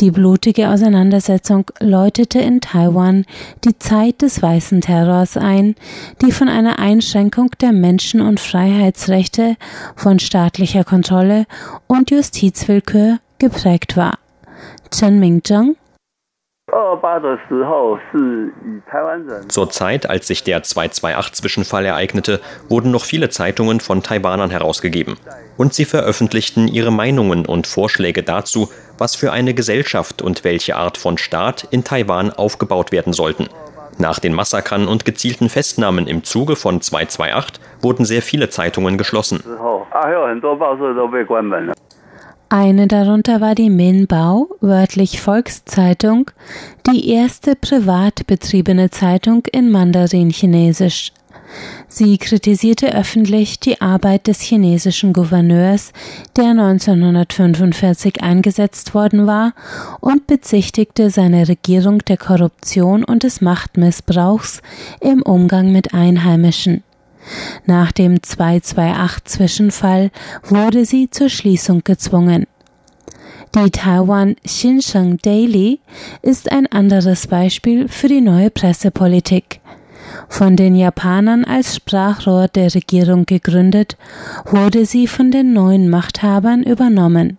Die 0.00 0.10
blutige 0.10 0.68
Auseinandersetzung 0.68 1.70
läutete 1.80 2.38
in 2.38 2.60
Taiwan 2.60 3.24
die 3.64 3.78
Zeit 3.78 4.22
des 4.22 4.42
weißen 4.42 4.80
Terrors 4.80 5.36
ein, 5.36 5.74
die 6.22 6.32
von 6.32 6.48
einer 6.48 6.78
Einschränkung 6.78 7.50
der 7.60 7.72
Menschen- 7.72 8.20
und 8.20 8.40
Freiheitsrechte, 8.40 9.56
von 9.94 10.18
staatlicher 10.18 10.84
Kontrolle 10.84 11.46
und 11.86 12.10
Justizwillkür 12.10 13.18
geprägt 13.38 13.96
war. 13.96 14.18
Chen 14.90 15.18
Mingzheng 15.18 15.76
zur 19.48 19.70
Zeit, 19.70 20.10
als 20.10 20.26
sich 20.26 20.42
der 20.42 20.64
228-Zwischenfall 20.64 21.84
ereignete, 21.84 22.40
wurden 22.68 22.90
noch 22.90 23.04
viele 23.04 23.28
Zeitungen 23.28 23.78
von 23.78 24.02
Taiwanern 24.02 24.50
herausgegeben. 24.50 25.16
Und 25.56 25.74
sie 25.74 25.84
veröffentlichten 25.84 26.66
ihre 26.66 26.90
Meinungen 26.90 27.46
und 27.46 27.68
Vorschläge 27.68 28.24
dazu, 28.24 28.68
was 28.98 29.14
für 29.14 29.30
eine 29.30 29.54
Gesellschaft 29.54 30.22
und 30.22 30.42
welche 30.42 30.74
Art 30.74 30.98
von 30.98 31.18
Staat 31.18 31.68
in 31.70 31.84
Taiwan 31.84 32.32
aufgebaut 32.32 32.90
werden 32.90 33.12
sollten. 33.12 33.48
Nach 33.98 34.18
den 34.18 34.34
Massakern 34.34 34.88
und 34.88 35.04
gezielten 35.04 35.48
Festnahmen 35.48 36.08
im 36.08 36.24
Zuge 36.24 36.56
von 36.56 36.80
228 36.80 37.60
wurden 37.80 38.04
sehr 38.04 38.22
viele 38.22 38.50
Zeitungen 38.50 38.98
geschlossen. 38.98 39.42
Eine 42.48 42.86
darunter 42.86 43.40
war 43.40 43.56
die 43.56 43.70
Minbao, 43.70 44.48
wörtlich 44.60 45.20
Volkszeitung, 45.20 46.30
die 46.86 47.10
erste 47.10 47.56
privat 47.56 48.24
betriebene 48.28 48.90
Zeitung 48.90 49.44
in 49.50 49.72
Mandarin-Chinesisch. 49.72 51.12
Sie 51.88 52.18
kritisierte 52.18 52.94
öffentlich 52.94 53.58
die 53.58 53.80
Arbeit 53.80 54.28
des 54.28 54.40
chinesischen 54.40 55.12
Gouverneurs, 55.12 55.92
der 56.36 56.50
1945 56.50 58.22
eingesetzt 58.22 58.94
worden 58.94 59.26
war, 59.26 59.52
und 60.00 60.28
bezichtigte 60.28 61.10
seine 61.10 61.48
Regierung 61.48 61.98
der 62.00 62.16
Korruption 62.16 63.02
und 63.02 63.24
des 63.24 63.40
Machtmissbrauchs 63.40 64.62
im 65.00 65.22
Umgang 65.22 65.72
mit 65.72 65.94
Einheimischen. 65.94 66.84
Nach 67.64 67.92
dem 67.92 68.16
228-Zwischenfall 68.16 70.10
wurde 70.44 70.84
sie 70.84 71.10
zur 71.10 71.28
Schließung 71.28 71.82
gezwungen. 71.84 72.46
Die 73.54 73.70
Taiwan 73.70 74.36
Xinsheng 74.44 75.18
Daily 75.18 75.80
ist 76.22 76.52
ein 76.52 76.66
anderes 76.66 77.26
Beispiel 77.26 77.88
für 77.88 78.08
die 78.08 78.20
neue 78.20 78.50
Pressepolitik. 78.50 79.60
Von 80.28 80.56
den 80.56 80.74
Japanern 80.76 81.44
als 81.44 81.76
Sprachrohr 81.76 82.48
der 82.48 82.74
Regierung 82.74 83.24
gegründet, 83.26 83.96
wurde 84.44 84.84
sie 84.84 85.06
von 85.06 85.30
den 85.30 85.52
neuen 85.52 85.88
Machthabern 85.88 86.62
übernommen. 86.62 87.38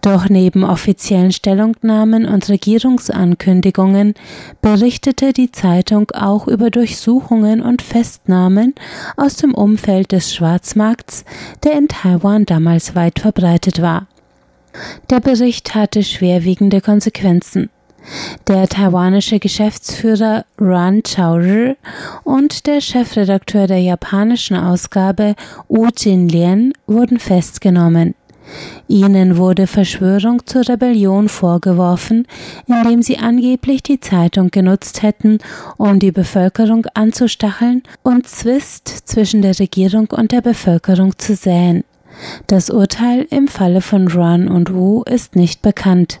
Doch 0.00 0.28
neben 0.28 0.64
offiziellen 0.64 1.32
Stellungnahmen 1.32 2.26
und 2.26 2.48
Regierungsankündigungen 2.48 4.14
berichtete 4.60 5.32
die 5.32 5.52
Zeitung 5.52 6.10
auch 6.12 6.46
über 6.48 6.70
Durchsuchungen 6.70 7.60
und 7.62 7.82
Festnahmen 7.82 8.74
aus 9.16 9.36
dem 9.36 9.54
Umfeld 9.54 10.12
des 10.12 10.34
Schwarzmarkts, 10.34 11.24
der 11.64 11.72
in 11.72 11.88
Taiwan 11.88 12.44
damals 12.44 12.94
weit 12.94 13.18
verbreitet 13.18 13.80
war. 13.80 14.06
Der 15.10 15.20
Bericht 15.20 15.74
hatte 15.74 16.02
schwerwiegende 16.02 16.80
Konsequenzen. 16.80 17.68
Der 18.48 18.68
taiwanische 18.68 19.38
Geschäftsführer 19.38 20.44
Ran 20.58 21.02
Chaozhi 21.04 21.76
und 22.24 22.66
der 22.66 22.80
Chefredakteur 22.80 23.68
der 23.68 23.80
japanischen 23.80 24.56
Ausgabe 24.56 25.36
Wu 25.68 25.88
Jinlian 25.96 26.72
wurden 26.86 27.20
festgenommen. 27.20 28.14
Ihnen 28.88 29.36
wurde 29.36 29.66
Verschwörung 29.66 30.44
zur 30.46 30.68
Rebellion 30.68 31.28
vorgeworfen, 31.28 32.26
indem 32.66 33.02
sie 33.02 33.18
angeblich 33.18 33.82
die 33.82 34.00
Zeitung 34.00 34.50
genutzt 34.50 35.02
hätten, 35.02 35.38
um 35.76 35.98
die 35.98 36.12
Bevölkerung 36.12 36.86
anzustacheln 36.94 37.82
und 38.02 38.26
Zwist 38.26 38.88
zwischen 38.88 39.42
der 39.42 39.58
Regierung 39.58 40.08
und 40.10 40.32
der 40.32 40.40
Bevölkerung 40.40 41.18
zu 41.18 41.34
säen. 41.34 41.84
Das 42.46 42.70
Urteil 42.70 43.26
im 43.30 43.48
Falle 43.48 43.80
von 43.80 44.08
Ruan 44.08 44.48
und 44.48 44.72
Wu 44.74 45.02
ist 45.02 45.36
nicht 45.36 45.62
bekannt. 45.62 46.20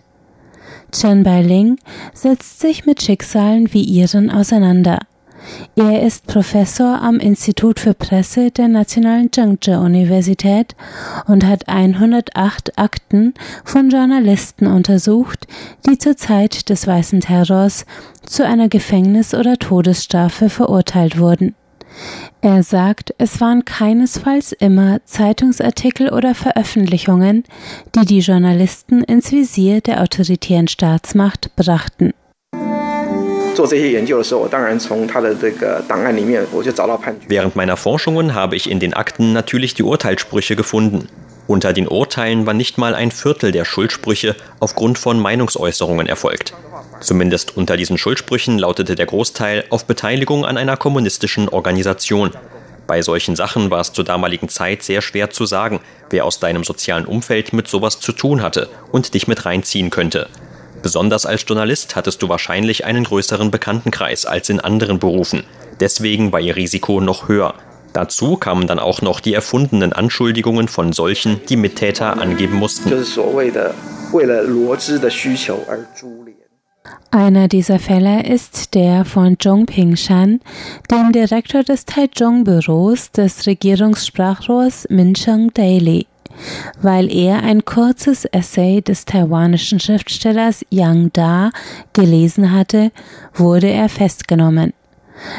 Chen 0.90 1.22
Bailing 1.22 1.78
setzt 2.12 2.60
sich 2.60 2.86
mit 2.86 3.02
Schicksalen 3.02 3.72
wie 3.72 3.82
ihren 3.82 4.30
auseinander. 4.30 5.00
Er 5.74 6.02
ist 6.02 6.26
Professor 6.26 7.00
am 7.00 7.18
Institut 7.18 7.80
für 7.80 7.94
Presse 7.94 8.50
der 8.50 8.68
Nationalen 8.68 9.32
Zhengzhou-Universität 9.32 10.76
und 11.26 11.46
hat 11.46 11.68
108 11.68 12.78
Akten 12.78 13.34
von 13.64 13.90
Journalisten 13.90 14.66
untersucht, 14.66 15.46
die 15.86 15.98
zur 15.98 16.16
Zeit 16.16 16.68
des 16.68 16.86
Weißen 16.86 17.20
Terrors 17.20 17.86
zu 18.24 18.46
einer 18.46 18.68
Gefängnis- 18.68 19.34
oder 19.34 19.56
Todesstrafe 19.56 20.48
verurteilt 20.48 21.18
wurden. 21.18 21.54
Er 22.40 22.62
sagt, 22.62 23.14
es 23.18 23.40
waren 23.40 23.64
keinesfalls 23.64 24.52
immer 24.52 25.04
Zeitungsartikel 25.04 26.08
oder 26.08 26.34
Veröffentlichungen, 26.34 27.44
die 27.94 28.04
die 28.04 28.20
Journalisten 28.20 29.04
ins 29.04 29.30
Visier 29.30 29.80
der 29.80 30.02
autoritären 30.02 30.68
Staatsmacht 30.68 31.54
brachten. 31.56 32.12
Während 37.28 37.54
meiner 37.54 37.76
Forschungen 37.76 38.34
habe 38.34 38.56
ich 38.56 38.70
in 38.70 38.80
den 38.80 38.94
Akten 38.94 39.32
natürlich 39.32 39.74
die 39.74 39.82
Urteilssprüche 39.82 40.56
gefunden. 40.56 41.08
Unter 41.46 41.72
den 41.72 41.86
Urteilen 41.86 42.46
war 42.46 42.54
nicht 42.54 42.78
mal 42.78 42.94
ein 42.94 43.10
Viertel 43.10 43.52
der 43.52 43.64
Schuldsprüche 43.64 44.36
aufgrund 44.60 44.98
von 44.98 45.20
Meinungsäußerungen 45.20 46.06
erfolgt. 46.06 46.54
Zumindest 47.00 47.56
unter 47.56 47.76
diesen 47.76 47.98
Schuldsprüchen 47.98 48.58
lautete 48.58 48.94
der 48.94 49.06
Großteil 49.06 49.64
auf 49.70 49.84
Beteiligung 49.84 50.46
an 50.46 50.56
einer 50.56 50.76
kommunistischen 50.76 51.48
Organisation. 51.48 52.30
Bei 52.86 53.02
solchen 53.02 53.36
Sachen 53.36 53.70
war 53.70 53.80
es 53.80 53.92
zur 53.92 54.04
damaligen 54.04 54.48
Zeit 54.48 54.82
sehr 54.82 55.02
schwer 55.02 55.30
zu 55.30 55.46
sagen, 55.46 55.80
wer 56.10 56.24
aus 56.24 56.40
deinem 56.40 56.64
sozialen 56.64 57.06
Umfeld 57.06 57.52
mit 57.52 57.68
sowas 57.68 58.00
zu 58.00 58.12
tun 58.12 58.40
hatte 58.40 58.68
und 58.90 59.14
dich 59.14 59.28
mit 59.28 59.44
reinziehen 59.44 59.90
könnte. 59.90 60.28
Besonders 60.82 61.26
als 61.26 61.44
Journalist 61.46 61.96
hattest 61.96 62.22
du 62.22 62.28
wahrscheinlich 62.28 62.84
einen 62.84 63.04
größeren 63.04 63.50
Bekanntenkreis 63.50 64.26
als 64.26 64.48
in 64.48 64.60
anderen 64.60 64.98
Berufen. 64.98 65.44
Deswegen 65.80 66.32
war 66.32 66.40
ihr 66.40 66.56
Risiko 66.56 67.00
noch 67.00 67.28
höher. 67.28 67.54
Dazu 67.92 68.36
kamen 68.36 68.66
dann 68.66 68.78
auch 68.78 69.02
noch 69.02 69.20
die 69.20 69.34
erfundenen 69.34 69.92
Anschuldigungen 69.92 70.68
von 70.68 70.92
solchen, 70.92 71.40
die 71.48 71.56
Mittäter 71.56 72.20
angeben 72.20 72.56
mussten. 72.56 72.90
Einer 77.10 77.48
dieser 77.48 77.78
Fälle 77.78 78.24
ist 78.24 78.74
der 78.74 79.04
von 79.04 79.38
Zhong 79.38 79.66
Pingshan, 79.66 80.40
dem 80.90 81.12
Direktor 81.12 81.62
des 81.62 81.84
Taichung-Büros 81.84 83.12
des 83.12 83.46
Regierungssprachrohrs 83.46 84.86
Mincheng 84.88 85.52
Daily. 85.52 86.06
Weil 86.80 87.10
er 87.12 87.42
ein 87.42 87.64
kurzes 87.64 88.24
Essay 88.24 88.80
des 88.80 89.04
taiwanischen 89.04 89.80
Schriftstellers 89.80 90.64
Yang 90.70 91.12
Da 91.12 91.50
gelesen 91.92 92.52
hatte, 92.52 92.92
wurde 93.34 93.68
er 93.68 93.88
festgenommen. 93.88 94.72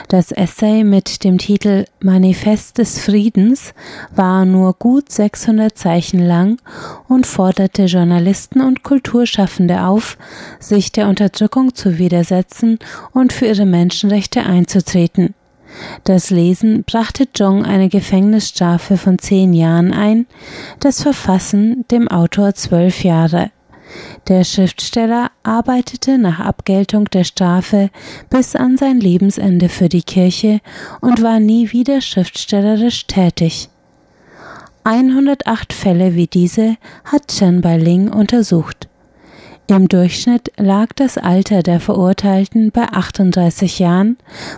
Das 0.07 0.31
Essay 0.31 0.83
mit 0.83 1.23
dem 1.23 1.37
Titel 1.37 1.85
Manifest 1.99 2.77
des 2.77 2.99
Friedens 2.99 3.73
war 4.15 4.45
nur 4.45 4.73
gut 4.73 5.11
600 5.11 5.77
Zeichen 5.77 6.19
lang 6.19 6.61
und 7.07 7.25
forderte 7.25 7.85
Journalisten 7.85 8.61
und 8.61 8.83
Kulturschaffende 8.83 9.83
auf, 9.83 10.17
sich 10.59 10.91
der 10.91 11.07
Unterdrückung 11.07 11.75
zu 11.75 11.97
widersetzen 11.97 12.79
und 13.11 13.33
für 13.33 13.47
ihre 13.47 13.65
Menschenrechte 13.65 14.43
einzutreten. 14.43 15.33
Das 16.03 16.29
Lesen 16.29 16.83
brachte 16.83 17.27
Jong 17.35 17.65
eine 17.65 17.89
Gefängnisstrafe 17.89 18.97
von 18.97 19.19
zehn 19.19 19.53
Jahren 19.53 19.93
ein, 19.93 20.25
das 20.79 21.01
Verfassen 21.01 21.85
dem 21.91 22.07
Autor 22.07 22.53
zwölf 22.55 23.03
Jahre. 23.03 23.51
Der 24.27 24.43
Schriftsteller 24.43 25.31
arbeitete 25.43 26.17
nach 26.17 26.39
Abgeltung 26.39 27.05
der 27.05 27.23
Strafe 27.23 27.89
bis 28.29 28.55
an 28.55 28.77
sein 28.77 28.99
Lebensende 28.99 29.69
für 29.69 29.89
die 29.89 30.03
Kirche 30.03 30.61
und 31.01 31.21
war 31.21 31.39
nie 31.39 31.71
wieder 31.71 32.01
schriftstellerisch 32.01 33.07
tätig. 33.07 33.69
108 34.85 35.71
Fälle 35.71 36.15
wie 36.15 36.27
diese 36.27 36.75
hat 37.05 37.27
Chen 37.29 37.61
Bailing 37.61 38.09
untersucht. 38.09 38.89
Im 39.75 39.87
Durchschnitt 39.87 40.51
lag 40.57 40.89
das 40.95 41.17
Alter 41.17 41.63
der 41.63 41.79
Verurteilten 41.79 42.69
bei 42.69 42.83
38 42.83 43.79
Jahren, 43.79 44.17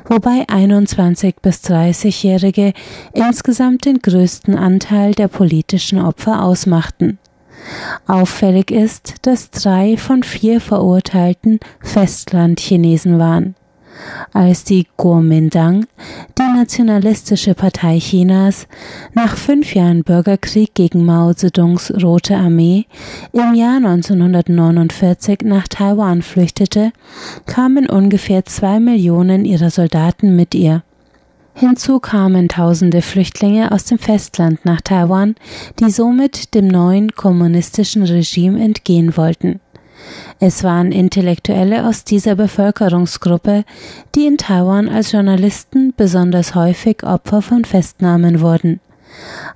wobei 0.09 0.43
21 0.49 1.37
bis 1.41 1.63
30-Jährige 1.63 2.73
insgesamt 3.13 3.85
den 3.85 3.99
größten 3.99 4.57
Anteil 4.57 5.13
der 5.13 5.29
politischen 5.29 6.01
Opfer 6.01 6.43
ausmachten. 6.43 7.17
Auffällig 8.05 8.71
ist, 8.71 9.15
dass 9.21 9.51
drei 9.51 9.95
von 9.95 10.21
vier 10.21 10.59
Verurteilten 10.59 11.61
Festlandchinesen 11.79 13.17
waren. 13.17 13.55
Als 14.33 14.63
die 14.63 14.87
Kuomintang, 14.97 15.85
die 16.37 16.57
nationalistische 16.57 17.53
Partei 17.53 17.99
Chinas, 17.99 18.67
nach 19.13 19.37
fünf 19.37 19.73
Jahren 19.73 20.03
Bürgerkrieg 20.03 20.73
gegen 20.73 21.05
Mao 21.05 21.33
Zedongs 21.33 21.91
Rote 22.03 22.35
Armee 22.35 22.85
im 23.31 23.53
Jahr 23.53 23.77
1949 23.77 25.39
nach 25.43 25.67
Taiwan 25.67 26.21
flüchtete, 26.21 26.91
kamen 27.45 27.89
ungefähr 27.89 28.45
zwei 28.45 28.79
Millionen 28.79 29.45
ihrer 29.45 29.69
Soldaten 29.69 30.35
mit 30.35 30.53
ihr. 30.55 30.83
Hinzu 31.57 32.01
kamen 32.01 32.49
tausende 32.49 33.01
Flüchtlinge 33.01 33.71
aus 33.71 33.85
dem 33.85 33.97
Festland 33.97 34.65
nach 34.65 34.81
Taiwan, 34.81 35.35
die 35.79 35.89
somit 35.89 36.53
dem 36.53 36.67
neuen 36.67 37.13
kommunistischen 37.13 38.03
Regime 38.03 38.61
entgehen 38.61 39.15
wollten. 39.15 39.61
Es 40.39 40.63
waren 40.63 40.91
Intellektuelle 40.91 41.87
aus 41.87 42.03
dieser 42.03 42.35
Bevölkerungsgruppe, 42.35 43.63
die 44.15 44.25
in 44.25 44.37
Taiwan 44.37 44.89
als 44.89 45.11
Journalisten 45.11 45.93
besonders 45.95 46.55
häufig 46.55 47.03
Opfer 47.03 47.41
von 47.41 47.65
Festnahmen 47.65 48.41
wurden. 48.41 48.79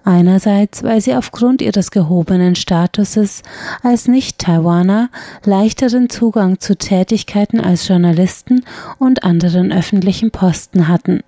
Einerseits, 0.03 0.83
weil 0.83 1.01
sie 1.01 1.15
aufgrund 1.15 1.61
ihres 1.61 1.91
gehobenen 1.91 2.55
Statuses 2.55 3.43
als 3.83 4.07
Nicht-Taiwaner 4.07 5.09
leichteren 5.43 6.09
Zugang 6.09 6.59
zu 6.59 6.77
Tätigkeiten 6.77 7.59
als 7.59 7.87
Journalisten 7.87 8.63
und 8.97 9.23
anderen 9.23 9.71
öffentlichen 9.71 10.31
Posten 10.31 10.87
hatten. 10.87 11.21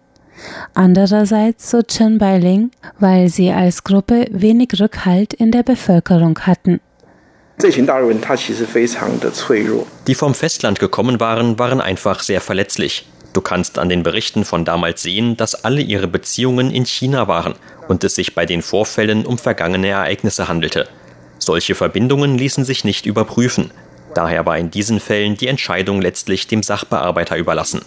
Andererseits, 0.74 1.70
so 1.70 1.82
Chen 1.82 2.18
Bailing, 2.18 2.72
weil 3.00 3.30
sie 3.30 3.52
als 3.52 3.84
Gruppe 3.84 4.26
wenig 4.32 4.80
Rückhalt 4.80 5.34
in 5.34 5.52
der 5.52 5.64
Bevölkerung 5.64 6.40
hatten. 6.40 6.80
Die 10.08 10.16
vom 10.16 10.34
Festland 10.34 10.80
gekommen 10.80 11.20
waren, 11.20 11.60
waren 11.60 11.80
einfach 11.80 12.22
sehr 12.22 12.42
verletzlich. 12.42 13.06
Du 13.34 13.42
kannst 13.42 13.78
an 13.78 13.88
den 13.88 14.02
Berichten 14.02 14.46
von 14.46 14.66
damals 14.66 15.04
sehen, 15.04 15.38
dass 15.38 15.64
alle 15.64 15.82
ihre 15.82 16.08
Beziehungen 16.08 16.72
in 16.72 16.88
China 16.88 17.28
waren 17.28 17.54
und 17.88 18.04
es 18.04 18.16
sich 18.16 18.34
bei 18.34 18.48
den 18.48 18.64
Vorfällen 18.64 19.28
um 19.28 19.38
vergangene 19.38 19.90
Ereignisse 19.90 20.48
handelte. 20.48 20.88
Solche 21.38 21.76
Verbindungen 21.76 22.36
ließen 22.36 22.66
sich 22.66 22.84
nicht 22.84 23.06
überprüfen. 23.06 23.70
Daher 24.16 24.48
war 24.48 24.58
in 24.58 24.72
diesen 24.72 25.00
Fällen 25.00 25.38
die 25.38 25.48
Entscheidung 25.48 26.02
letztlich 26.02 26.48
dem 26.48 26.64
Sachbearbeiter 26.64 27.38
überlassen. 27.38 27.82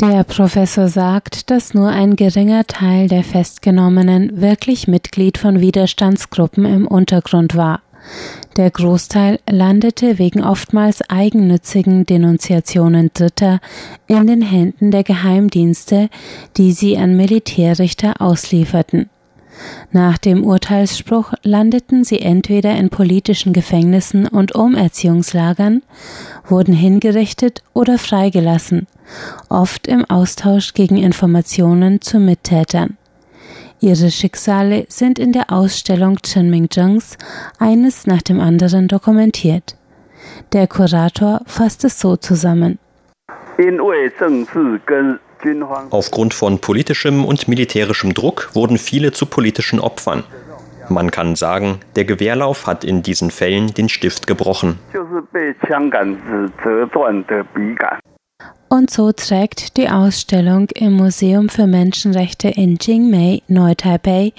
Der 0.00 0.24
Professor 0.24 0.88
sagt, 0.88 1.50
dass 1.50 1.72
nur 1.72 1.88
ein 1.88 2.16
geringer 2.16 2.66
Teil 2.66 3.08
der 3.08 3.22
Festgenommenen 3.22 4.40
wirklich 4.40 4.88
Mitglied 4.88 5.38
von 5.38 5.60
Widerstandsgruppen 5.60 6.64
im 6.64 6.86
Untergrund 6.88 7.54
war. 7.54 7.80
Der 8.56 8.70
Großteil 8.70 9.38
landete 9.48 10.18
wegen 10.18 10.42
oftmals 10.42 11.08
eigennützigen 11.08 12.06
Denunziationen 12.06 13.10
Dritter 13.14 13.60
in 14.06 14.26
den 14.26 14.42
Händen 14.42 14.90
der 14.90 15.04
Geheimdienste, 15.04 16.10
die 16.56 16.72
sie 16.72 16.98
an 16.98 17.16
Militärrichter 17.16 18.20
auslieferten. 18.20 19.08
Nach 19.92 20.18
dem 20.18 20.44
Urteilsspruch 20.44 21.32
landeten 21.42 22.04
sie 22.04 22.20
entweder 22.20 22.74
in 22.76 22.90
politischen 22.90 23.52
Gefängnissen 23.52 24.26
und 24.26 24.54
Umerziehungslagern, 24.54 25.82
wurden 26.46 26.74
hingerichtet 26.74 27.62
oder 27.72 27.98
freigelassen, 27.98 28.86
oft 29.48 29.86
im 29.86 30.04
Austausch 30.04 30.74
gegen 30.74 30.96
Informationen 30.96 32.00
zu 32.00 32.18
Mittätern. 32.18 32.96
Ihre 33.80 34.10
Schicksale 34.10 34.86
sind 34.88 35.18
in 35.18 35.32
der 35.32 35.52
Ausstellung 35.52 36.18
Chenming-Jungs 36.22 37.18
eines 37.58 38.06
nach 38.06 38.22
dem 38.22 38.40
anderen 38.40 38.88
dokumentiert. 38.88 39.76
Der 40.52 40.66
Kurator 40.66 41.42
fasst 41.46 41.84
es 41.84 42.00
so 42.00 42.16
zusammen. 42.16 42.78
Aufgrund 45.90 46.34
von 46.34 46.58
politischem 46.58 47.24
und 47.24 47.48
militärischem 47.48 48.14
Druck 48.14 48.50
wurden 48.54 48.78
viele 48.78 49.12
zu 49.12 49.26
politischen 49.26 49.80
Opfern. 49.80 50.24
Man 50.88 51.10
kann 51.10 51.34
sagen, 51.34 51.80
der 51.96 52.04
Gewehrlauf 52.04 52.66
hat 52.66 52.84
in 52.84 53.02
diesen 53.02 53.30
Fällen 53.30 53.72
den 53.72 53.88
Stift 53.88 54.26
gebrochen. 54.26 54.78
Und 58.68 58.90
so 58.90 59.12
trägt 59.12 59.76
die 59.76 59.88
Ausstellung 59.88 60.68
im 60.74 60.94
Museum 60.94 61.48
für 61.48 61.66
Menschenrechte 61.66 62.48
in 62.48 62.76
Jingmei, 62.80 63.42
Neu-Taipei, 63.48 64.32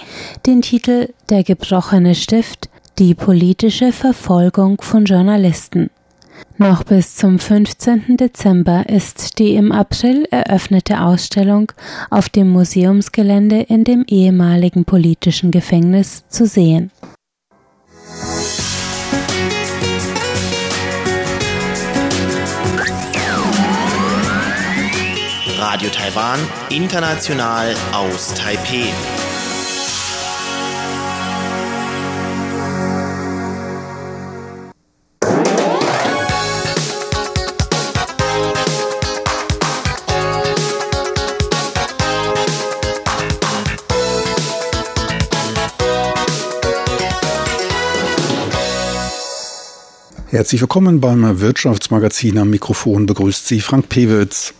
den 0.46 0.62
Titel 0.62 1.08
Der 1.30 1.42
gebrochene 1.42 2.14
Stift, 2.14 2.68
die 2.98 3.14
politische 3.14 3.92
Verfolgung 3.92 4.80
von 4.80 5.04
Journalisten. 5.04 5.90
Noch 6.58 6.84
bis 6.84 7.16
zum 7.16 7.38
15. 7.38 8.16
Dezember 8.16 8.88
ist 8.88 9.38
die 9.38 9.54
im 9.56 9.72
April 9.72 10.26
eröffnete 10.30 11.02
Ausstellung 11.02 11.70
auf 12.08 12.30
dem 12.30 12.48
Museumsgelände 12.48 13.60
in 13.60 13.84
dem 13.84 14.04
ehemaligen 14.08 14.86
politischen 14.86 15.50
Gefängnis 15.50 16.24
zu 16.28 16.46
sehen. 16.46 16.90
Radio 25.58 25.90
Taiwan, 25.90 26.38
international 26.70 27.74
aus 27.92 28.32
Taipeh. 28.32 28.92
Herzlich 50.36 50.60
willkommen 50.60 51.00
beim 51.00 51.40
Wirtschaftsmagazin. 51.40 52.36
Am 52.36 52.50
Mikrofon 52.50 53.06
begrüßt 53.06 53.48
Sie 53.48 53.62
Frank 53.62 53.88
Pewitz. 53.88 54.52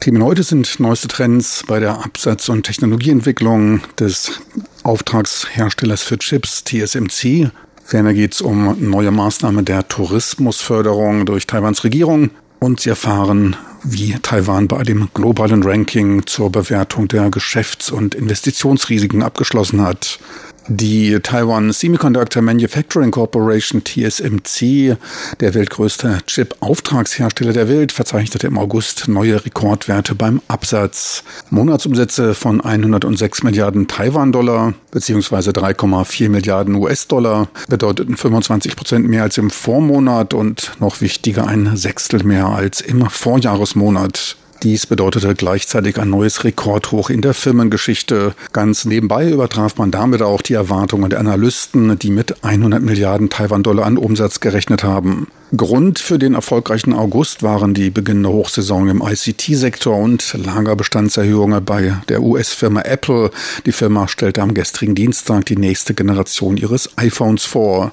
Themen 0.00 0.24
heute 0.24 0.42
sind 0.42 0.80
neueste 0.80 1.06
Trends 1.06 1.64
bei 1.66 1.80
der 1.80 2.02
Absatz- 2.02 2.48
und 2.48 2.62
Technologieentwicklung 2.62 3.82
des 3.98 4.40
Auftragsherstellers 4.84 6.02
für 6.02 6.16
Chips 6.16 6.64
TSMC. 6.64 7.50
Ferner 7.84 8.14
geht 8.14 8.32
es 8.32 8.40
um 8.40 8.74
neue 8.80 9.10
Maßnahmen 9.10 9.66
der 9.66 9.86
Tourismusförderung 9.86 11.26
durch 11.26 11.46
Taiwans 11.46 11.84
Regierung 11.84 12.30
und 12.58 12.80
Sie 12.80 12.88
erfahren, 12.88 13.54
wie 13.84 14.14
Taiwan 14.22 14.66
bei 14.66 14.82
dem 14.82 15.10
globalen 15.12 15.62
Ranking 15.62 16.26
zur 16.26 16.50
Bewertung 16.50 17.06
der 17.06 17.28
Geschäfts- 17.28 17.90
und 17.90 18.14
Investitionsrisiken 18.14 19.22
abgeschlossen 19.22 19.82
hat. 19.82 20.20
Die 20.70 21.18
Taiwan 21.22 21.72
Semiconductor 21.72 22.42
Manufacturing 22.42 23.10
Corporation 23.10 23.82
TSMC, 23.82 24.98
der 25.40 25.54
weltgrößte 25.54 26.18
Chip-Auftragshersteller 26.26 27.54
der 27.54 27.70
Welt, 27.70 27.90
verzeichnete 27.90 28.46
im 28.46 28.58
August 28.58 29.08
neue 29.08 29.42
Rekordwerte 29.46 30.14
beim 30.14 30.42
Absatz. 30.46 31.24
Monatsumsätze 31.48 32.34
von 32.34 32.60
106 32.60 33.44
Milliarden 33.44 33.88
Taiwan-Dollar 33.88 34.74
bzw. 34.90 35.52
3,4 35.52 36.28
Milliarden 36.28 36.74
US-Dollar 36.74 37.48
bedeuteten 37.70 38.18
25 38.18 38.76
Prozent 38.76 39.08
mehr 39.08 39.22
als 39.22 39.38
im 39.38 39.48
Vormonat 39.48 40.34
und 40.34 40.72
noch 40.80 41.00
wichtiger 41.00 41.46
ein 41.46 41.78
Sechstel 41.78 42.24
mehr 42.24 42.44
als 42.44 42.82
im 42.82 43.08
Vorjahresmonat. 43.08 44.36
Dies 44.64 44.86
bedeutete 44.86 45.36
gleichzeitig 45.36 45.98
ein 46.00 46.10
neues 46.10 46.42
Rekordhoch 46.42 47.10
in 47.10 47.20
der 47.20 47.32
Firmengeschichte. 47.32 48.34
Ganz 48.52 48.84
nebenbei 48.84 49.30
übertraf 49.30 49.76
man 49.76 49.92
damit 49.92 50.20
auch 50.20 50.42
die 50.42 50.54
Erwartungen 50.54 51.10
der 51.10 51.20
Analysten, 51.20 51.96
die 51.98 52.10
mit 52.10 52.44
100 52.44 52.82
Milliarden 52.82 53.30
Taiwan-Dollar 53.30 53.86
an 53.86 53.98
Umsatz 53.98 54.40
gerechnet 54.40 54.82
haben. 54.82 55.28
Grund 55.56 55.98
für 55.98 56.18
den 56.18 56.34
erfolgreichen 56.34 56.92
August 56.92 57.42
waren 57.42 57.72
die 57.72 57.88
beginnende 57.88 58.28
Hochsaison 58.28 58.86
im 58.90 59.02
ICT-Sektor 59.02 59.96
und 59.96 60.34
Lagerbestandserhöhungen 60.34 61.64
bei 61.64 61.96
der 62.10 62.22
US-Firma 62.22 62.82
Apple. 62.82 63.30
Die 63.64 63.72
Firma 63.72 64.08
stellte 64.08 64.42
am 64.42 64.52
gestrigen 64.52 64.94
Dienstag 64.94 65.46
die 65.46 65.56
nächste 65.56 65.94
Generation 65.94 66.58
ihres 66.58 66.90
iPhones 66.98 67.46
vor. 67.46 67.92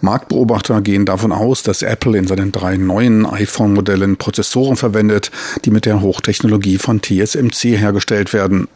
Marktbeobachter 0.00 0.80
gehen 0.80 1.04
davon 1.04 1.32
aus, 1.32 1.62
dass 1.62 1.82
Apple 1.82 2.16
in 2.16 2.26
seinen 2.26 2.52
drei 2.52 2.78
neuen 2.78 3.26
iPhone-Modellen 3.26 4.16
Prozessoren 4.16 4.76
verwendet, 4.76 5.30
die 5.66 5.70
mit 5.70 5.84
der 5.84 6.00
Hochtechnologie 6.00 6.78
von 6.78 7.02
TSMC 7.02 7.76
hergestellt 7.76 8.32
werden. 8.32 8.66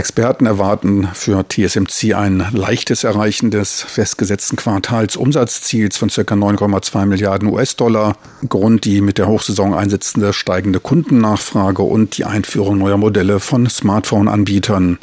Experten 0.00 0.46
erwarten 0.46 1.10
für 1.12 1.44
TSMC 1.46 2.14
ein 2.14 2.42
leichtes 2.52 3.04
Erreichen 3.04 3.50
des 3.50 3.82
festgesetzten 3.82 4.56
Quartalsumsatzziels 4.56 5.98
von 5.98 6.08
ca. 6.08 6.22
9,2 6.22 7.04
Milliarden 7.04 7.52
US-Dollar. 7.52 8.16
Grund 8.48 8.86
die 8.86 9.02
mit 9.02 9.18
der 9.18 9.28
Hochsaison 9.28 9.74
einsetzende 9.74 10.32
steigende 10.32 10.80
Kundennachfrage 10.80 11.82
und 11.82 12.16
die 12.16 12.24
Einführung 12.24 12.78
neuer 12.78 12.96
Modelle 12.96 13.40
von 13.40 13.68
Smartphone-Anbietern. 13.68 14.98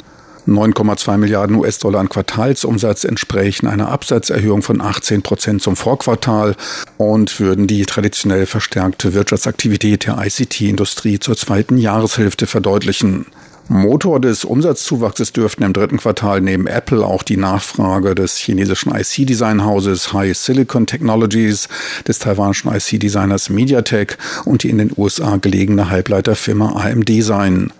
9,2 0.48 1.16
Milliarden 1.16 1.54
US-Dollar 1.54 2.00
an 2.00 2.08
Quartalsumsatz 2.08 3.04
entsprächen 3.04 3.68
einer 3.68 3.90
Absatzerhöhung 3.90 4.62
von 4.62 4.80
18 4.80 5.22
Prozent 5.22 5.62
zum 5.62 5.76
Vorquartal 5.76 6.56
und 6.96 7.38
würden 7.38 7.68
die 7.68 7.86
traditionell 7.86 8.46
verstärkte 8.46 9.14
Wirtschaftsaktivität 9.14 10.06
der 10.06 10.18
ICT-Industrie 10.18 11.20
zur 11.20 11.36
zweiten 11.36 11.78
Jahreshälfte 11.78 12.48
verdeutlichen. 12.48 13.26
Motor 13.68 14.18
des 14.18 14.44
Umsatzzuwachses 14.44 15.34
dürften 15.34 15.62
im 15.62 15.74
dritten 15.74 15.98
Quartal 15.98 16.40
neben 16.40 16.66
Apple 16.66 17.04
auch 17.04 17.22
die 17.22 17.36
Nachfrage 17.36 18.14
des 18.14 18.38
chinesischen 18.38 18.94
IC-Designhauses 18.94 20.14
High 20.14 20.36
Silicon 20.36 20.86
Technologies, 20.86 21.68
des 22.06 22.18
taiwanischen 22.18 22.72
IC-Designers 22.72 23.50
MediaTek 23.50 24.16
und 24.46 24.62
die 24.62 24.70
in 24.70 24.78
den 24.78 24.90
USA 24.96 25.36
gelegene 25.36 25.90
Halbleiterfirma 25.90 26.82
AMD 26.82 27.10
sein. 27.22 27.70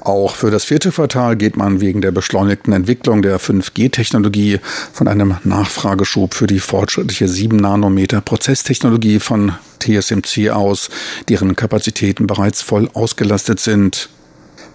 Auch 0.00 0.34
für 0.36 0.50
das 0.52 0.64
vierte 0.64 0.90
Quartal 0.92 1.36
geht 1.36 1.56
man 1.56 1.80
wegen 1.80 2.00
der 2.00 2.12
beschleunigten 2.12 2.72
Entwicklung 2.72 3.22
der 3.22 3.40
5G-Technologie 3.40 4.60
von 4.92 5.08
einem 5.08 5.36
Nachfrageschub 5.42 6.34
für 6.34 6.46
die 6.46 6.60
fortschrittliche 6.60 7.26
7-Nanometer-Prozesstechnologie 7.26 9.18
von 9.20 9.54
TSMC 9.80 10.50
aus, 10.50 10.90
deren 11.28 11.56
Kapazitäten 11.56 12.26
bereits 12.26 12.62
voll 12.62 12.88
ausgelastet 12.94 13.60
sind. 13.60 14.08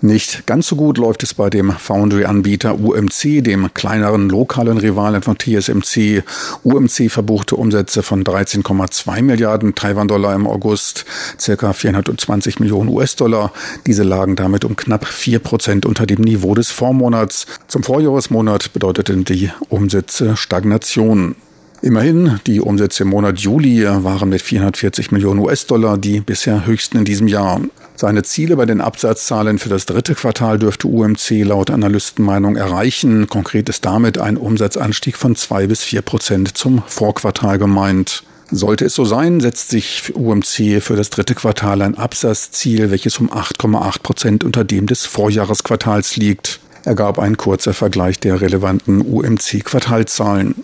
Nicht 0.03 0.47
ganz 0.47 0.65
so 0.65 0.75
gut 0.75 0.97
läuft 0.97 1.21
es 1.21 1.35
bei 1.35 1.51
dem 1.51 1.71
Foundry-Anbieter 1.71 2.79
UMC, 2.79 3.43
dem 3.43 3.71
kleineren 3.75 4.29
lokalen 4.29 4.79
Rivalen 4.79 5.21
von 5.21 5.37
TSMC. 5.37 6.23
UMC 6.63 7.11
verbuchte 7.11 7.55
Umsätze 7.55 8.01
von 8.01 8.23
13,2 8.23 9.21
Milliarden 9.21 9.75
Taiwan-Dollar 9.75 10.33
im 10.33 10.47
August, 10.47 11.05
circa 11.39 11.71
420 11.73 12.59
Millionen 12.59 12.89
US-Dollar. 12.89 13.53
Diese 13.85 14.01
lagen 14.01 14.35
damit 14.35 14.65
um 14.65 14.75
knapp 14.75 15.05
4 15.05 15.37
Prozent 15.37 15.85
unter 15.85 16.07
dem 16.07 16.21
Niveau 16.21 16.55
des 16.55 16.71
Vormonats. 16.71 17.45
Zum 17.67 17.83
Vorjahresmonat 17.83 18.73
bedeuteten 18.73 19.23
die 19.23 19.51
Umsätze 19.69 20.35
Stagnation. 20.35 21.35
Immerhin, 21.83 22.39
die 22.47 22.59
Umsätze 22.59 23.03
im 23.03 23.09
Monat 23.09 23.37
Juli 23.39 23.85
waren 23.85 24.29
mit 24.29 24.41
440 24.41 25.11
Millionen 25.11 25.39
US-Dollar 25.41 25.99
die 25.99 26.21
bisher 26.21 26.65
höchsten 26.65 26.97
in 26.97 27.05
diesem 27.05 27.27
Jahr. 27.27 27.61
Seine 28.01 28.23
Ziele 28.23 28.55
bei 28.55 28.65
den 28.65 28.81
Absatzzahlen 28.81 29.59
für 29.59 29.69
das 29.69 29.85
dritte 29.85 30.15
Quartal 30.15 30.57
dürfte 30.57 30.87
UMC 30.87 31.43
laut 31.43 31.69
Analystenmeinung 31.69 32.55
erreichen. 32.55 33.27
Konkret 33.27 33.69
ist 33.69 33.85
damit 33.85 34.17
ein 34.17 34.37
Umsatzanstieg 34.37 35.15
von 35.15 35.35
zwei 35.35 35.67
bis 35.67 35.83
vier 35.83 36.01
Prozent 36.01 36.57
zum 36.57 36.81
Vorquartal 36.87 37.59
gemeint. 37.59 38.23
Sollte 38.49 38.85
es 38.85 38.95
so 38.95 39.05
sein, 39.05 39.39
setzt 39.39 39.69
sich 39.69 40.15
UMC 40.15 40.81
für 40.81 40.95
das 40.95 41.11
dritte 41.11 41.35
Quartal 41.35 41.83
ein 41.83 41.95
Absatzziel, 41.95 42.89
welches 42.89 43.19
um 43.19 43.31
8,8 43.31 44.01
Prozent 44.01 44.43
unter 44.43 44.63
dem 44.63 44.87
des 44.87 45.05
Vorjahresquartals 45.05 46.15
liegt. 46.15 46.59
Er 46.83 46.95
gab 46.95 47.19
ein 47.19 47.37
kurzer 47.37 47.75
Vergleich 47.75 48.19
der 48.19 48.41
relevanten 48.41 49.01
UMC-Quartalzahlen. 49.01 50.55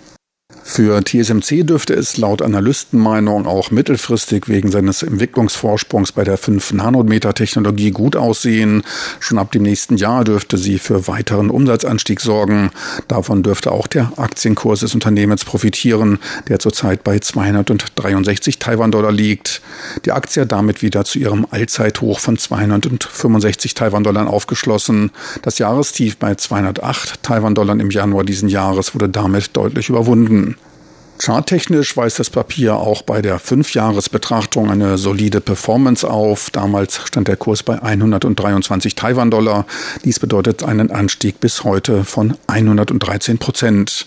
Für 0.69 1.01
TSMC 1.01 1.63
dürfte 1.65 1.93
es 1.93 2.17
laut 2.17 2.41
Analystenmeinung 2.41 3.47
auch 3.47 3.71
mittelfristig 3.71 4.49
wegen 4.49 4.69
seines 4.69 5.01
Entwicklungsvorsprungs 5.01 6.11
bei 6.11 6.25
der 6.25 6.37
5-Nanometer-Technologie 6.37 7.91
gut 7.91 8.17
aussehen. 8.17 8.83
Schon 9.19 9.39
ab 9.39 9.53
dem 9.53 9.63
nächsten 9.63 9.95
Jahr 9.95 10.25
dürfte 10.25 10.57
sie 10.57 10.77
für 10.77 11.07
weiteren 11.07 11.49
Umsatzanstieg 11.49 12.19
sorgen. 12.19 12.69
Davon 13.07 13.43
dürfte 13.43 13.71
auch 13.71 13.87
der 13.87 14.11
Aktienkurs 14.17 14.81
des 14.81 14.93
Unternehmens 14.93 15.45
profitieren, 15.45 16.19
der 16.49 16.59
zurzeit 16.59 17.03
bei 17.03 17.17
263 17.17 18.59
Taiwan-Dollar 18.59 19.13
liegt. 19.13 19.61
Die 20.05 20.11
Aktie 20.11 20.41
hat 20.41 20.51
damit 20.51 20.81
wieder 20.81 21.05
zu 21.05 21.17
ihrem 21.17 21.47
Allzeithoch 21.49 22.19
von 22.19 22.37
265 22.37 23.73
Taiwan-Dollar 23.73 24.27
aufgeschlossen. 24.27 25.11
Das 25.41 25.59
Jahrestief 25.59 26.17
bei 26.17 26.35
208 26.35 27.23
Taiwan-Dollar 27.23 27.79
im 27.79 27.89
Januar 27.89 28.25
diesen 28.25 28.49
Jahres 28.49 28.93
wurde 28.93 29.09
damit 29.09 29.55
deutlich 29.55 29.89
überwunden. 29.89 30.56
Charttechnisch 31.19 31.97
weist 31.97 32.19
das 32.19 32.29
Papier 32.29 32.75
auch 32.75 33.01
bei 33.01 33.21
der 33.21 33.39
Fünfjahresbetrachtung 33.39 34.69
eine 34.69 34.97
solide 34.97 35.41
Performance 35.41 36.07
auf. 36.07 36.51
Damals 36.51 37.01
stand 37.05 37.27
der 37.27 37.37
Kurs 37.37 37.63
bei 37.63 37.81
123 37.81 38.93
Taiwan-Dollar. 38.93 39.65
Dies 40.05 40.19
bedeutet 40.19 40.63
einen 40.63 40.91
Anstieg 40.91 41.39
bis 41.39 41.63
heute 41.63 42.03
von 42.03 42.37
113 42.45 43.39
Prozent. 43.39 44.05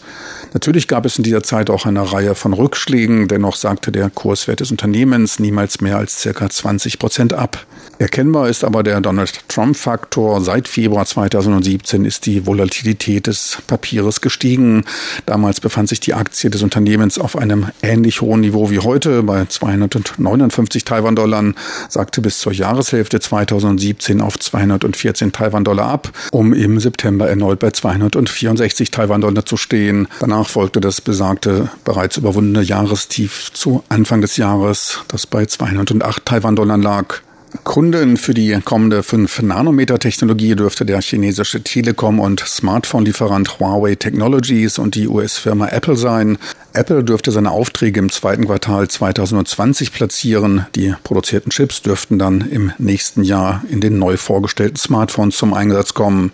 Natürlich 0.54 0.86
gab 0.86 1.04
es 1.04 1.18
in 1.18 1.24
dieser 1.24 1.42
Zeit 1.42 1.68
auch 1.68 1.84
eine 1.84 2.12
Reihe 2.12 2.34
von 2.36 2.52
Rückschlägen. 2.52 3.26
Dennoch 3.26 3.56
sagte 3.56 3.90
der 3.90 4.08
Kurswert 4.08 4.60
des 4.60 4.70
Unternehmens 4.70 5.40
niemals 5.40 5.80
mehr 5.80 5.96
als 5.96 6.20
circa 6.20 6.48
20 6.48 6.98
Prozent 6.98 7.32
ab. 7.32 7.66
Erkennbar 8.00 8.48
ist 8.48 8.64
aber 8.64 8.82
der 8.82 8.98
Donald 9.02 9.46
Trump-Faktor. 9.48 10.40
Seit 10.40 10.68
Februar 10.68 11.04
2017 11.04 12.06
ist 12.06 12.24
die 12.24 12.46
Volatilität 12.46 13.26
des 13.26 13.58
Papieres 13.66 14.22
gestiegen. 14.22 14.84
Damals 15.26 15.60
befand 15.60 15.90
sich 15.90 16.00
die 16.00 16.14
Aktie 16.14 16.48
des 16.48 16.62
Unternehmens 16.62 17.18
auf 17.18 17.36
einem 17.36 17.66
ähnlich 17.82 18.22
hohen 18.22 18.40
Niveau 18.40 18.70
wie 18.70 18.78
heute 18.78 19.22
bei 19.22 19.44
259 19.44 20.86
Taiwan-Dollar, 20.86 21.52
sagte 21.90 22.22
bis 22.22 22.38
zur 22.38 22.52
Jahreshälfte 22.52 23.20
2017 23.20 24.22
auf 24.22 24.38
214 24.38 25.32
Taiwan-Dollar 25.32 25.86
ab, 25.86 26.10
um 26.32 26.54
im 26.54 26.80
September 26.80 27.28
erneut 27.28 27.58
bei 27.58 27.70
264 27.70 28.90
Taiwan-Dollar 28.90 29.44
zu 29.44 29.58
stehen. 29.58 30.08
Danach 30.20 30.48
folgte 30.48 30.80
das 30.80 31.02
besagte 31.02 31.68
bereits 31.84 32.16
überwundene 32.16 32.62
Jahrestief 32.62 33.52
zu 33.52 33.84
Anfang 33.90 34.22
des 34.22 34.38
Jahres, 34.38 35.00
das 35.08 35.26
bei 35.26 35.44
208 35.44 36.24
Taiwan-Dollar 36.24 36.78
lag. 36.78 37.20
Kunden 37.64 38.16
für 38.16 38.32
die 38.32 38.60
kommende 38.64 39.00
5-Nanometer-Technologie 39.00 40.54
dürfte 40.54 40.84
der 40.84 41.00
chinesische 41.00 41.62
Telekom- 41.62 42.20
und 42.20 42.40
Smartphone-Lieferant 42.40 43.58
Huawei 43.58 43.96
Technologies 43.96 44.78
und 44.78 44.94
die 44.94 45.08
US-Firma 45.08 45.68
Apple 45.68 45.96
sein. 45.96 46.38
Apple 46.72 47.02
dürfte 47.02 47.32
seine 47.32 47.50
Aufträge 47.50 47.98
im 47.98 48.10
zweiten 48.10 48.46
Quartal 48.46 48.88
2020 48.88 49.92
platzieren. 49.92 50.66
Die 50.76 50.94
produzierten 51.02 51.50
Chips 51.50 51.82
dürften 51.82 52.18
dann 52.18 52.40
im 52.40 52.72
nächsten 52.78 53.24
Jahr 53.24 53.64
in 53.68 53.80
den 53.80 53.98
neu 53.98 54.16
vorgestellten 54.16 54.76
Smartphones 54.76 55.36
zum 55.36 55.52
Einsatz 55.52 55.92
kommen. 55.94 56.32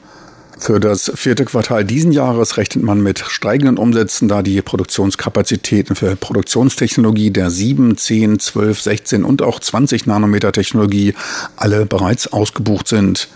Für 0.59 0.81
das 0.81 1.13
vierte 1.15 1.45
Quartal 1.45 1.85
diesen 1.85 2.13
Jahres 2.13 2.57
rechnet 2.57 2.83
man 2.83 3.03
mit 3.03 3.19
steigenden 3.19 3.77
Umsätzen, 3.77 4.27
da 4.27 4.43
die 4.43 4.63
Produktionskapazitäten 4.63 5.95
für 5.95 6.17
Produktionstechnologie 6.17 7.31
der 7.31 7.51
7, 7.51 7.97
10, 7.97 8.39
12, 8.39 8.81
16 8.81 9.25
und 9.25 9.43
auch 9.43 9.61
20 9.61 10.07
Nanometer 10.07 10.53
Technologie 10.53 11.15
alle 11.57 11.85
bereits 11.85 12.33
ausgebucht 12.33 12.89
sind. 12.89 13.29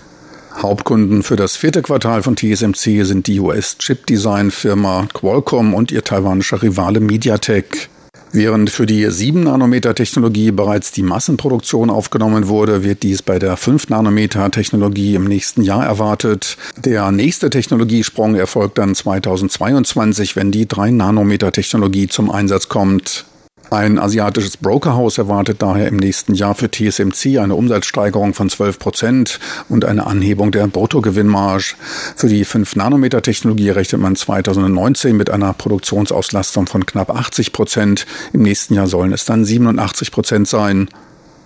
Hauptkunden 0.56 1.22
für 1.22 1.36
das 1.36 1.56
vierte 1.56 1.82
Quartal 1.82 2.22
von 2.22 2.36
TSMC 2.36 3.04
sind 3.04 3.26
die 3.26 3.38
US-Chip-Design-Firma 3.38 5.06
Qualcomm 5.12 5.74
und 5.74 5.92
ihr 5.92 6.02
taiwanischer 6.02 6.62
Rivale 6.62 7.00
MediaTek. 7.00 7.88
Während 8.32 8.70
für 8.70 8.86
die 8.86 9.06
7-Nanometer-Technologie 9.06 10.52
bereits 10.52 10.92
die 10.92 11.02
Massenproduktion 11.02 11.90
aufgenommen 11.90 12.46
wurde, 12.46 12.84
wird 12.84 13.02
dies 13.02 13.22
bei 13.22 13.40
der 13.40 13.58
5-Nanometer-Technologie 13.58 15.16
im 15.16 15.24
nächsten 15.24 15.62
Jahr 15.62 15.84
erwartet. 15.84 16.56
Der 16.76 17.10
nächste 17.10 17.50
Technologiesprung 17.50 18.36
erfolgt 18.36 18.78
dann 18.78 18.94
2022, 18.94 20.36
wenn 20.36 20.52
die 20.52 20.66
3-Nanometer-Technologie 20.66 22.06
zum 22.06 22.30
Einsatz 22.30 22.68
kommt. 22.68 23.24
Ein 23.70 24.00
asiatisches 24.00 24.56
Brokerhaus 24.56 25.16
erwartet 25.18 25.62
daher 25.62 25.86
im 25.86 25.96
nächsten 25.96 26.34
Jahr 26.34 26.56
für 26.56 26.68
TSMC 26.68 27.38
eine 27.38 27.54
Umsatzsteigerung 27.54 28.34
von 28.34 28.50
12 28.50 28.80
Prozent 28.80 29.38
und 29.68 29.84
eine 29.84 30.08
Anhebung 30.08 30.50
der 30.50 30.66
Bruttogewinnmarge. 30.66 31.76
Für 32.16 32.26
die 32.26 32.44
5-Nanometer-Technologie 32.44 33.70
rechnet 33.70 34.00
man 34.00 34.16
2019 34.16 35.16
mit 35.16 35.30
einer 35.30 35.52
Produktionsauslastung 35.52 36.66
von 36.66 36.84
knapp 36.84 37.10
80 37.10 37.52
Prozent. 37.52 38.06
Im 38.32 38.42
nächsten 38.42 38.74
Jahr 38.74 38.88
sollen 38.88 39.12
es 39.12 39.24
dann 39.24 39.44
87 39.44 40.10
Prozent 40.10 40.48
sein. 40.48 40.88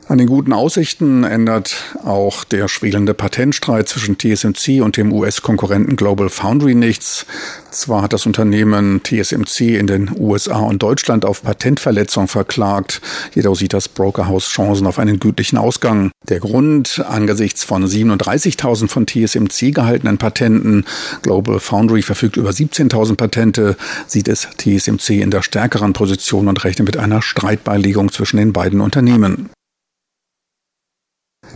An 0.06 0.18
den 0.18 0.26
guten 0.26 0.52
Aussichten 0.52 1.24
ändert 1.24 1.96
auch 2.04 2.44
der 2.44 2.68
schwelende 2.68 3.14
Patentstreit 3.14 3.88
zwischen 3.88 4.18
TSMC 4.18 4.82
und 4.82 4.98
dem 4.98 5.10
US-Konkurrenten 5.10 5.96
Global 5.96 6.28
Foundry 6.28 6.74
nichts. 6.74 7.24
Zwar 7.70 8.02
hat 8.02 8.12
das 8.12 8.26
Unternehmen 8.26 9.00
TSMC 9.02 9.78
in 9.78 9.86
den 9.86 10.10
USA 10.18 10.58
und 10.58 10.82
Deutschland 10.82 11.24
auf 11.24 11.42
Patentverletzung 11.42 12.28
verklagt, 12.28 13.00
jedoch 13.34 13.56
sieht 13.56 13.72
das 13.72 13.88
Brokerhaus 13.88 14.46
Chancen 14.50 14.86
auf 14.86 14.98
einen 14.98 15.20
gütlichen 15.20 15.56
Ausgang. 15.56 16.10
Der 16.28 16.40
Grund 16.40 17.02
angesichts 17.08 17.64
von 17.64 17.86
37.000 17.86 18.88
von 18.88 19.06
TSMC 19.06 19.74
gehaltenen 19.74 20.18
Patenten, 20.18 20.84
Global 21.22 21.60
Foundry 21.60 22.02
verfügt 22.02 22.36
über 22.36 22.50
17.000 22.50 23.16
Patente, 23.16 23.74
sieht 24.06 24.28
es 24.28 24.48
TSMC 24.58 25.22
in 25.22 25.30
der 25.30 25.40
stärkeren 25.40 25.94
Position 25.94 26.48
und 26.48 26.62
rechnet 26.62 26.84
mit 26.86 26.98
einer 26.98 27.22
Streitbeilegung 27.22 28.12
zwischen 28.12 28.36
den 28.36 28.52
beiden 28.52 28.82
Unternehmen. 28.82 29.48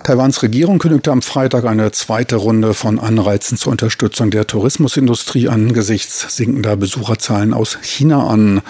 Taiwans 0.09 0.43
Regierung 0.43 0.79
kündigte 0.79 1.13
am 1.13 1.21
Freitag 1.21 1.67
eine 1.67 1.91
zweite 1.93 2.37
Runde 2.37 2.73
von 2.73 2.99
Anreizen 2.99 3.59
zur 3.59 3.73
Unterstützung 3.73 4.31
der 4.31 4.47
Tourismusindustrie 4.47 5.49
angesichts 5.49 6.35
sinkender 6.35 6.77
Besucherzahlen 6.77 7.53
aus 7.53 7.77
China 7.83 8.27
an. 8.27 8.63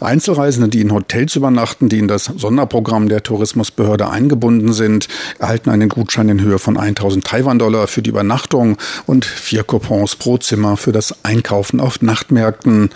Einzelreisende, 0.00 0.70
die 0.70 0.80
in 0.80 0.92
Hotels 0.92 1.36
übernachten, 1.36 1.90
die 1.90 1.98
in 1.98 2.08
das 2.08 2.24
Sonderprogramm 2.24 3.10
der 3.10 3.22
Tourismusbehörde 3.22 4.08
eingebunden 4.08 4.72
sind, 4.72 5.08
erhalten 5.38 5.68
einen 5.68 5.90
Gutschein 5.90 6.30
in 6.30 6.40
Höhe 6.40 6.58
von 6.58 6.78
1000 6.78 7.26
Taiwan-Dollar 7.26 7.88
für 7.88 8.00
die 8.00 8.10
Übernachtung 8.10 8.78
und 9.04 9.26
vier 9.26 9.64
Coupons 9.64 10.16
pro 10.16 10.38
Zimmer 10.38 10.78
für 10.78 10.92
das 10.92 11.14
Einkaufen 11.24 11.78
auf 11.78 12.00
Nachtmärkten. 12.00 12.88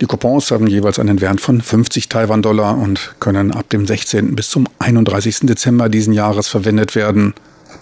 Die 0.00 0.06
Coupons 0.06 0.50
haben 0.50 0.66
jeweils 0.66 0.98
einen 0.98 1.20
Wert 1.20 1.40
von 1.40 1.60
50 1.60 2.08
Taiwan-Dollar 2.08 2.76
und 2.76 3.14
können 3.20 3.52
ab 3.52 3.70
dem 3.70 3.86
16. 3.86 4.34
bis 4.34 4.50
zum 4.50 4.66
31. 4.80 5.40
Dezember 5.42 5.88
diesen 5.88 6.12
Jahres 6.12 6.48
verwendet 6.48 6.96
werden. 6.96 7.23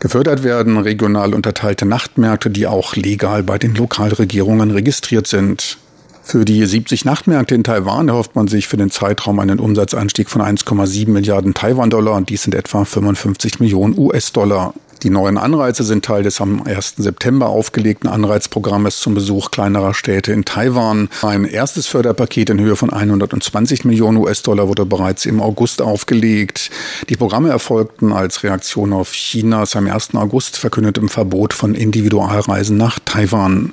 Gefördert 0.01 0.43
werden 0.43 0.79
regional 0.79 1.35
unterteilte 1.35 1.87
Nachtmärkte, 1.87 2.51
die 2.51 2.67
auch 2.67 2.97
legal 2.97 3.43
bei 3.43 3.59
den 3.59 3.75
Lokalregierungen 3.75 4.71
registriert 4.71 5.27
sind. 5.27 5.79
Für 6.25 6.45
die 6.45 6.65
70 6.65 7.05
Nachtmärkte 7.05 7.55
in 7.55 7.65
Taiwan 7.65 8.09
erhofft 8.09 8.37
man 8.37 8.47
sich 8.47 8.69
für 8.69 8.77
den 8.77 8.91
Zeitraum 8.91 9.41
einen 9.41 9.59
Umsatzanstieg 9.59 10.31
von 10.31 10.41
1,7 10.41 11.11
Milliarden 11.11 11.53
Taiwan-Dollar. 11.53 12.23
Dies 12.23 12.45
sind 12.45 12.55
etwa 12.55 12.85
55 12.85 13.59
Millionen 13.59 13.99
US-Dollar. 13.99 14.73
Die 15.03 15.11
neuen 15.11 15.37
Anreize 15.37 15.83
sind 15.83 16.05
Teil 16.05 16.23
des 16.23 16.41
am 16.41 16.63
1. 16.63 16.95
September 16.99 17.49
aufgelegten 17.49 18.09
Anreizprogrammes 18.09 19.01
zum 19.01 19.15
Besuch 19.15 19.51
kleinerer 19.51 19.95
Städte 19.95 20.33
in 20.33 20.45
Taiwan. 20.45 21.09
Ein 21.23 21.45
erstes 21.45 21.89
Förderpaket 21.89 22.51
in 22.51 22.61
Höhe 22.61 22.77
von 22.77 22.93
120 22.93 23.85
Millionen 23.85 24.19
US-Dollar 24.19 24.69
wurde 24.69 24.87
bereits 24.87 25.27
im 25.27 25.43
August 25.43 25.83
aufgelegt. 25.83 26.71
Die 27.09 27.17
Programme 27.17 27.49
erfolgten 27.49 28.13
als 28.13 28.45
Reaktion 28.45 28.93
auf 28.93 29.13
Chinas 29.13 29.75
am 29.75 29.89
1. 29.89 30.15
August 30.15 30.57
verkündetem 30.57 31.09
Verbot 31.09 31.53
von 31.53 31.75
Individualreisen 31.75 32.77
nach 32.77 33.01
Taiwan. 33.05 33.73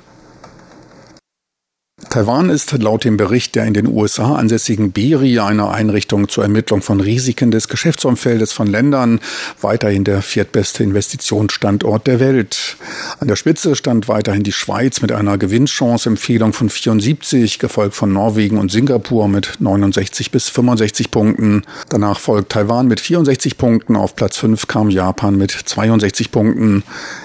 Taiwan 2.08 2.50
ist 2.50 2.72
laut 2.72 3.04
dem 3.04 3.16
Bericht 3.16 3.54
der 3.54 3.66
in 3.66 3.74
den 3.74 3.86
USA 3.86 4.34
ansässigen 4.34 4.90
BERI, 4.90 5.38
einer 5.40 5.70
Einrichtung 5.70 6.28
zur 6.28 6.42
Ermittlung 6.42 6.82
von 6.82 7.00
Risiken 7.00 7.50
des 7.50 7.68
Geschäftsumfeldes 7.68 8.52
von 8.52 8.66
Ländern, 8.66 9.20
weiterhin 9.60 10.04
der 10.04 10.22
viertbeste 10.22 10.82
Investitionsstandort 10.82 12.06
der 12.06 12.18
Welt. 12.18 12.76
An 13.20 13.28
der 13.28 13.36
Spitze 13.36 13.76
stand 13.76 14.08
weiterhin 14.08 14.42
die 14.42 14.52
Schweiz 14.52 15.02
mit 15.02 15.12
einer 15.12 15.38
Gewinnchance-Empfehlung 15.38 16.52
von 16.52 16.70
74, 16.70 17.58
gefolgt 17.58 17.94
von 17.94 18.12
Norwegen 18.12 18.58
und 18.58 18.72
Singapur 18.72 19.28
mit 19.28 19.60
69 19.60 20.30
bis 20.30 20.48
65 20.48 21.10
Punkten. 21.10 21.62
Danach 21.90 22.18
folgt 22.18 22.52
Taiwan 22.52 22.88
mit 22.88 22.98
64 22.98 23.58
Punkten, 23.58 23.94
auf 23.94 24.16
Platz 24.16 24.38
5 24.38 24.66
kam 24.66 24.90
Japan 24.90 25.36
mit 25.36 25.52
62 25.52 26.32
Punkten. 26.32 26.82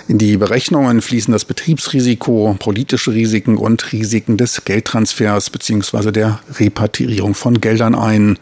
In 0.08 0.20
die 0.20 0.38
Berechnungen 0.38 1.02
fließen 1.02 1.32
das 1.32 1.46
Betriebsrisiko, 1.46 2.56
politische 2.60 3.12
Risiken 3.12 3.58
und 3.58 3.92
Risiken 3.92 4.38
des 4.38 4.64
Geld 4.64 4.86
Geldtransfers 4.86 5.50
bzw. 5.50 6.12
der 6.12 6.40
Repatriierung 6.60 7.34
von 7.34 7.60
Geldern 7.60 7.96
ein. 7.96 8.38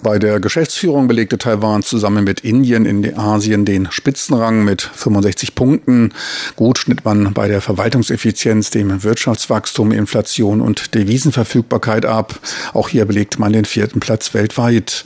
Bei 0.00 0.20
der 0.20 0.38
Geschäftsführung 0.38 1.08
belegte 1.08 1.38
Taiwan 1.38 1.82
zusammen 1.82 2.22
mit 2.22 2.40
Indien 2.40 2.86
in 2.86 3.18
Asien 3.18 3.64
den 3.64 3.88
Spitzenrang 3.90 4.64
mit 4.64 4.82
65 4.82 5.56
Punkten. 5.56 6.12
Gut 6.54 6.78
schnitt 6.78 7.04
man 7.04 7.34
bei 7.34 7.48
der 7.48 7.60
Verwaltungseffizienz, 7.60 8.70
dem 8.70 9.02
Wirtschaftswachstum, 9.02 9.90
Inflation 9.90 10.60
und 10.60 10.94
Devisenverfügbarkeit 10.94 12.06
ab. 12.06 12.38
Auch 12.74 12.88
hier 12.88 13.06
belegte 13.06 13.40
man 13.40 13.52
den 13.52 13.64
vierten 13.64 13.98
Platz 13.98 14.34
weltweit. 14.34 15.04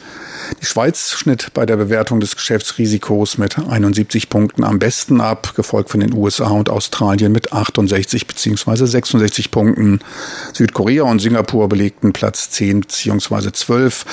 Die 0.60 0.66
Schweiz 0.66 1.10
schnitt 1.12 1.54
bei 1.54 1.64
der 1.66 1.76
Bewertung 1.76 2.20
des 2.20 2.36
Geschäftsrisikos 2.36 3.38
mit 3.38 3.58
71 3.58 4.28
Punkten 4.28 4.64
am 4.64 4.78
besten 4.78 5.20
ab, 5.20 5.54
gefolgt 5.54 5.90
von 5.90 6.00
den 6.00 6.12
USA 6.12 6.48
und 6.48 6.68
Australien 6.68 7.32
mit 7.32 7.52
68 7.52 8.26
bzw. 8.26 8.86
66 8.86 9.50
Punkten. 9.50 10.00
Südkorea 10.52 11.04
und 11.04 11.20
Singapur 11.20 11.68
belegten 11.68 12.12
Platz 12.12 12.50
10 12.50 12.80
bzw. 12.80 13.52
12. 13.52 14.04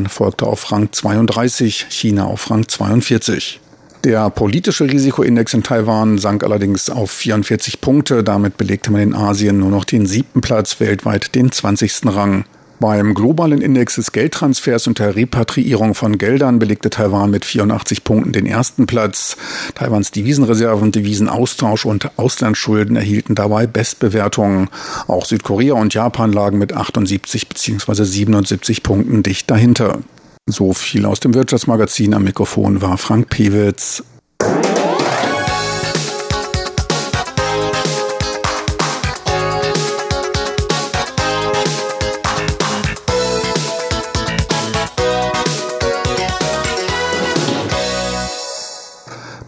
Japan 0.00 0.08
folgte 0.08 0.46
auf 0.46 0.72
Rang 0.72 0.92
32, 0.92 1.86
China 1.90 2.24
auf 2.24 2.50
Rang 2.50 2.66
42. 2.66 3.60
Der 4.04 4.30
politische 4.30 4.84
Risikoindex 4.84 5.52
in 5.52 5.62
Taiwan 5.62 6.16
sank 6.16 6.42
allerdings 6.42 6.88
auf 6.88 7.10
44 7.10 7.82
Punkte. 7.82 8.24
Damit 8.24 8.56
belegte 8.56 8.90
man 8.90 9.02
in 9.02 9.14
Asien 9.14 9.58
nur 9.58 9.70
noch 9.70 9.84
den 9.84 10.06
siebten 10.06 10.40
Platz, 10.40 10.80
weltweit 10.80 11.34
den 11.34 11.52
20. 11.52 12.06
Rang. 12.06 12.44
Beim 12.80 13.12
globalen 13.12 13.60
Index 13.60 13.96
des 13.96 14.10
Geldtransfers 14.10 14.86
und 14.86 14.98
der 14.98 15.14
Repatriierung 15.14 15.94
von 15.94 16.16
Geldern 16.16 16.58
belegte 16.58 16.88
Taiwan 16.88 17.30
mit 17.30 17.44
84 17.44 18.04
Punkten 18.04 18.32
den 18.32 18.46
ersten 18.46 18.86
Platz. 18.86 19.36
Taiwans 19.74 20.12
Devisenreserven, 20.12 20.90
Devisenaustausch 20.90 21.84
und 21.84 22.10
Auslandsschulden 22.18 22.96
erhielten 22.96 23.34
dabei 23.34 23.66
Bestbewertungen. 23.66 24.70
Auch 25.08 25.26
Südkorea 25.26 25.74
und 25.74 25.92
Japan 25.92 26.32
lagen 26.32 26.56
mit 26.56 26.72
78 26.72 27.50
bzw. 27.50 28.04
77 28.04 28.82
Punkten 28.82 29.22
dicht 29.22 29.50
dahinter. 29.50 29.98
So 30.46 30.72
viel 30.72 31.04
aus 31.04 31.20
dem 31.20 31.34
Wirtschaftsmagazin. 31.34 32.14
Am 32.14 32.24
Mikrofon 32.24 32.80
war 32.80 32.96
Frank 32.96 33.28
Pewitz. 33.28 34.02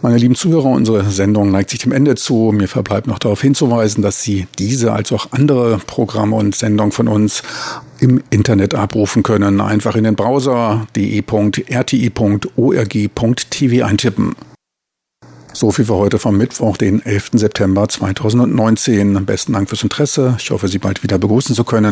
Meine 0.03 0.17
lieben 0.17 0.35
Zuhörer, 0.35 0.65
unsere 0.65 1.05
Sendung 1.05 1.49
neigt 1.49 1.69
sich 1.69 1.79
dem 1.79 1.93
Ende 1.93 2.15
zu. 2.15 2.51
Mir 2.53 2.67
verbleibt 2.67 3.07
noch 3.07 3.19
darauf 3.19 3.41
hinzuweisen, 3.41 4.01
dass 4.03 4.21
Sie 4.21 4.47
diese 4.59 4.91
als 4.91 5.13
auch 5.13 5.27
andere 5.31 5.77
Programme 5.87 6.35
und 6.35 6.53
Sendungen 6.53 6.91
von 6.91 7.07
uns 7.07 7.41
im 8.01 8.21
Internet 8.29 8.75
abrufen 8.75 9.23
können. 9.23 9.61
Einfach 9.61 9.95
in 9.95 10.03
den 10.03 10.15
Browser 10.15 10.87
de.rti.org.tv 10.97 11.55
eintippen. 13.85 14.35
So 15.53 15.71
viel 15.71 15.85
für 15.85 15.95
heute 15.95 16.19
vom 16.19 16.35
Mittwoch, 16.37 16.75
den 16.75 17.05
11. 17.05 17.29
September 17.35 17.87
2019. 17.87 19.25
Besten 19.25 19.53
Dank 19.53 19.69
fürs 19.69 19.83
Interesse. 19.83 20.35
Ich 20.37 20.51
hoffe, 20.51 20.67
Sie 20.67 20.79
bald 20.79 21.03
wieder 21.03 21.17
begrüßen 21.17 21.55
zu 21.55 21.63
können. 21.63 21.81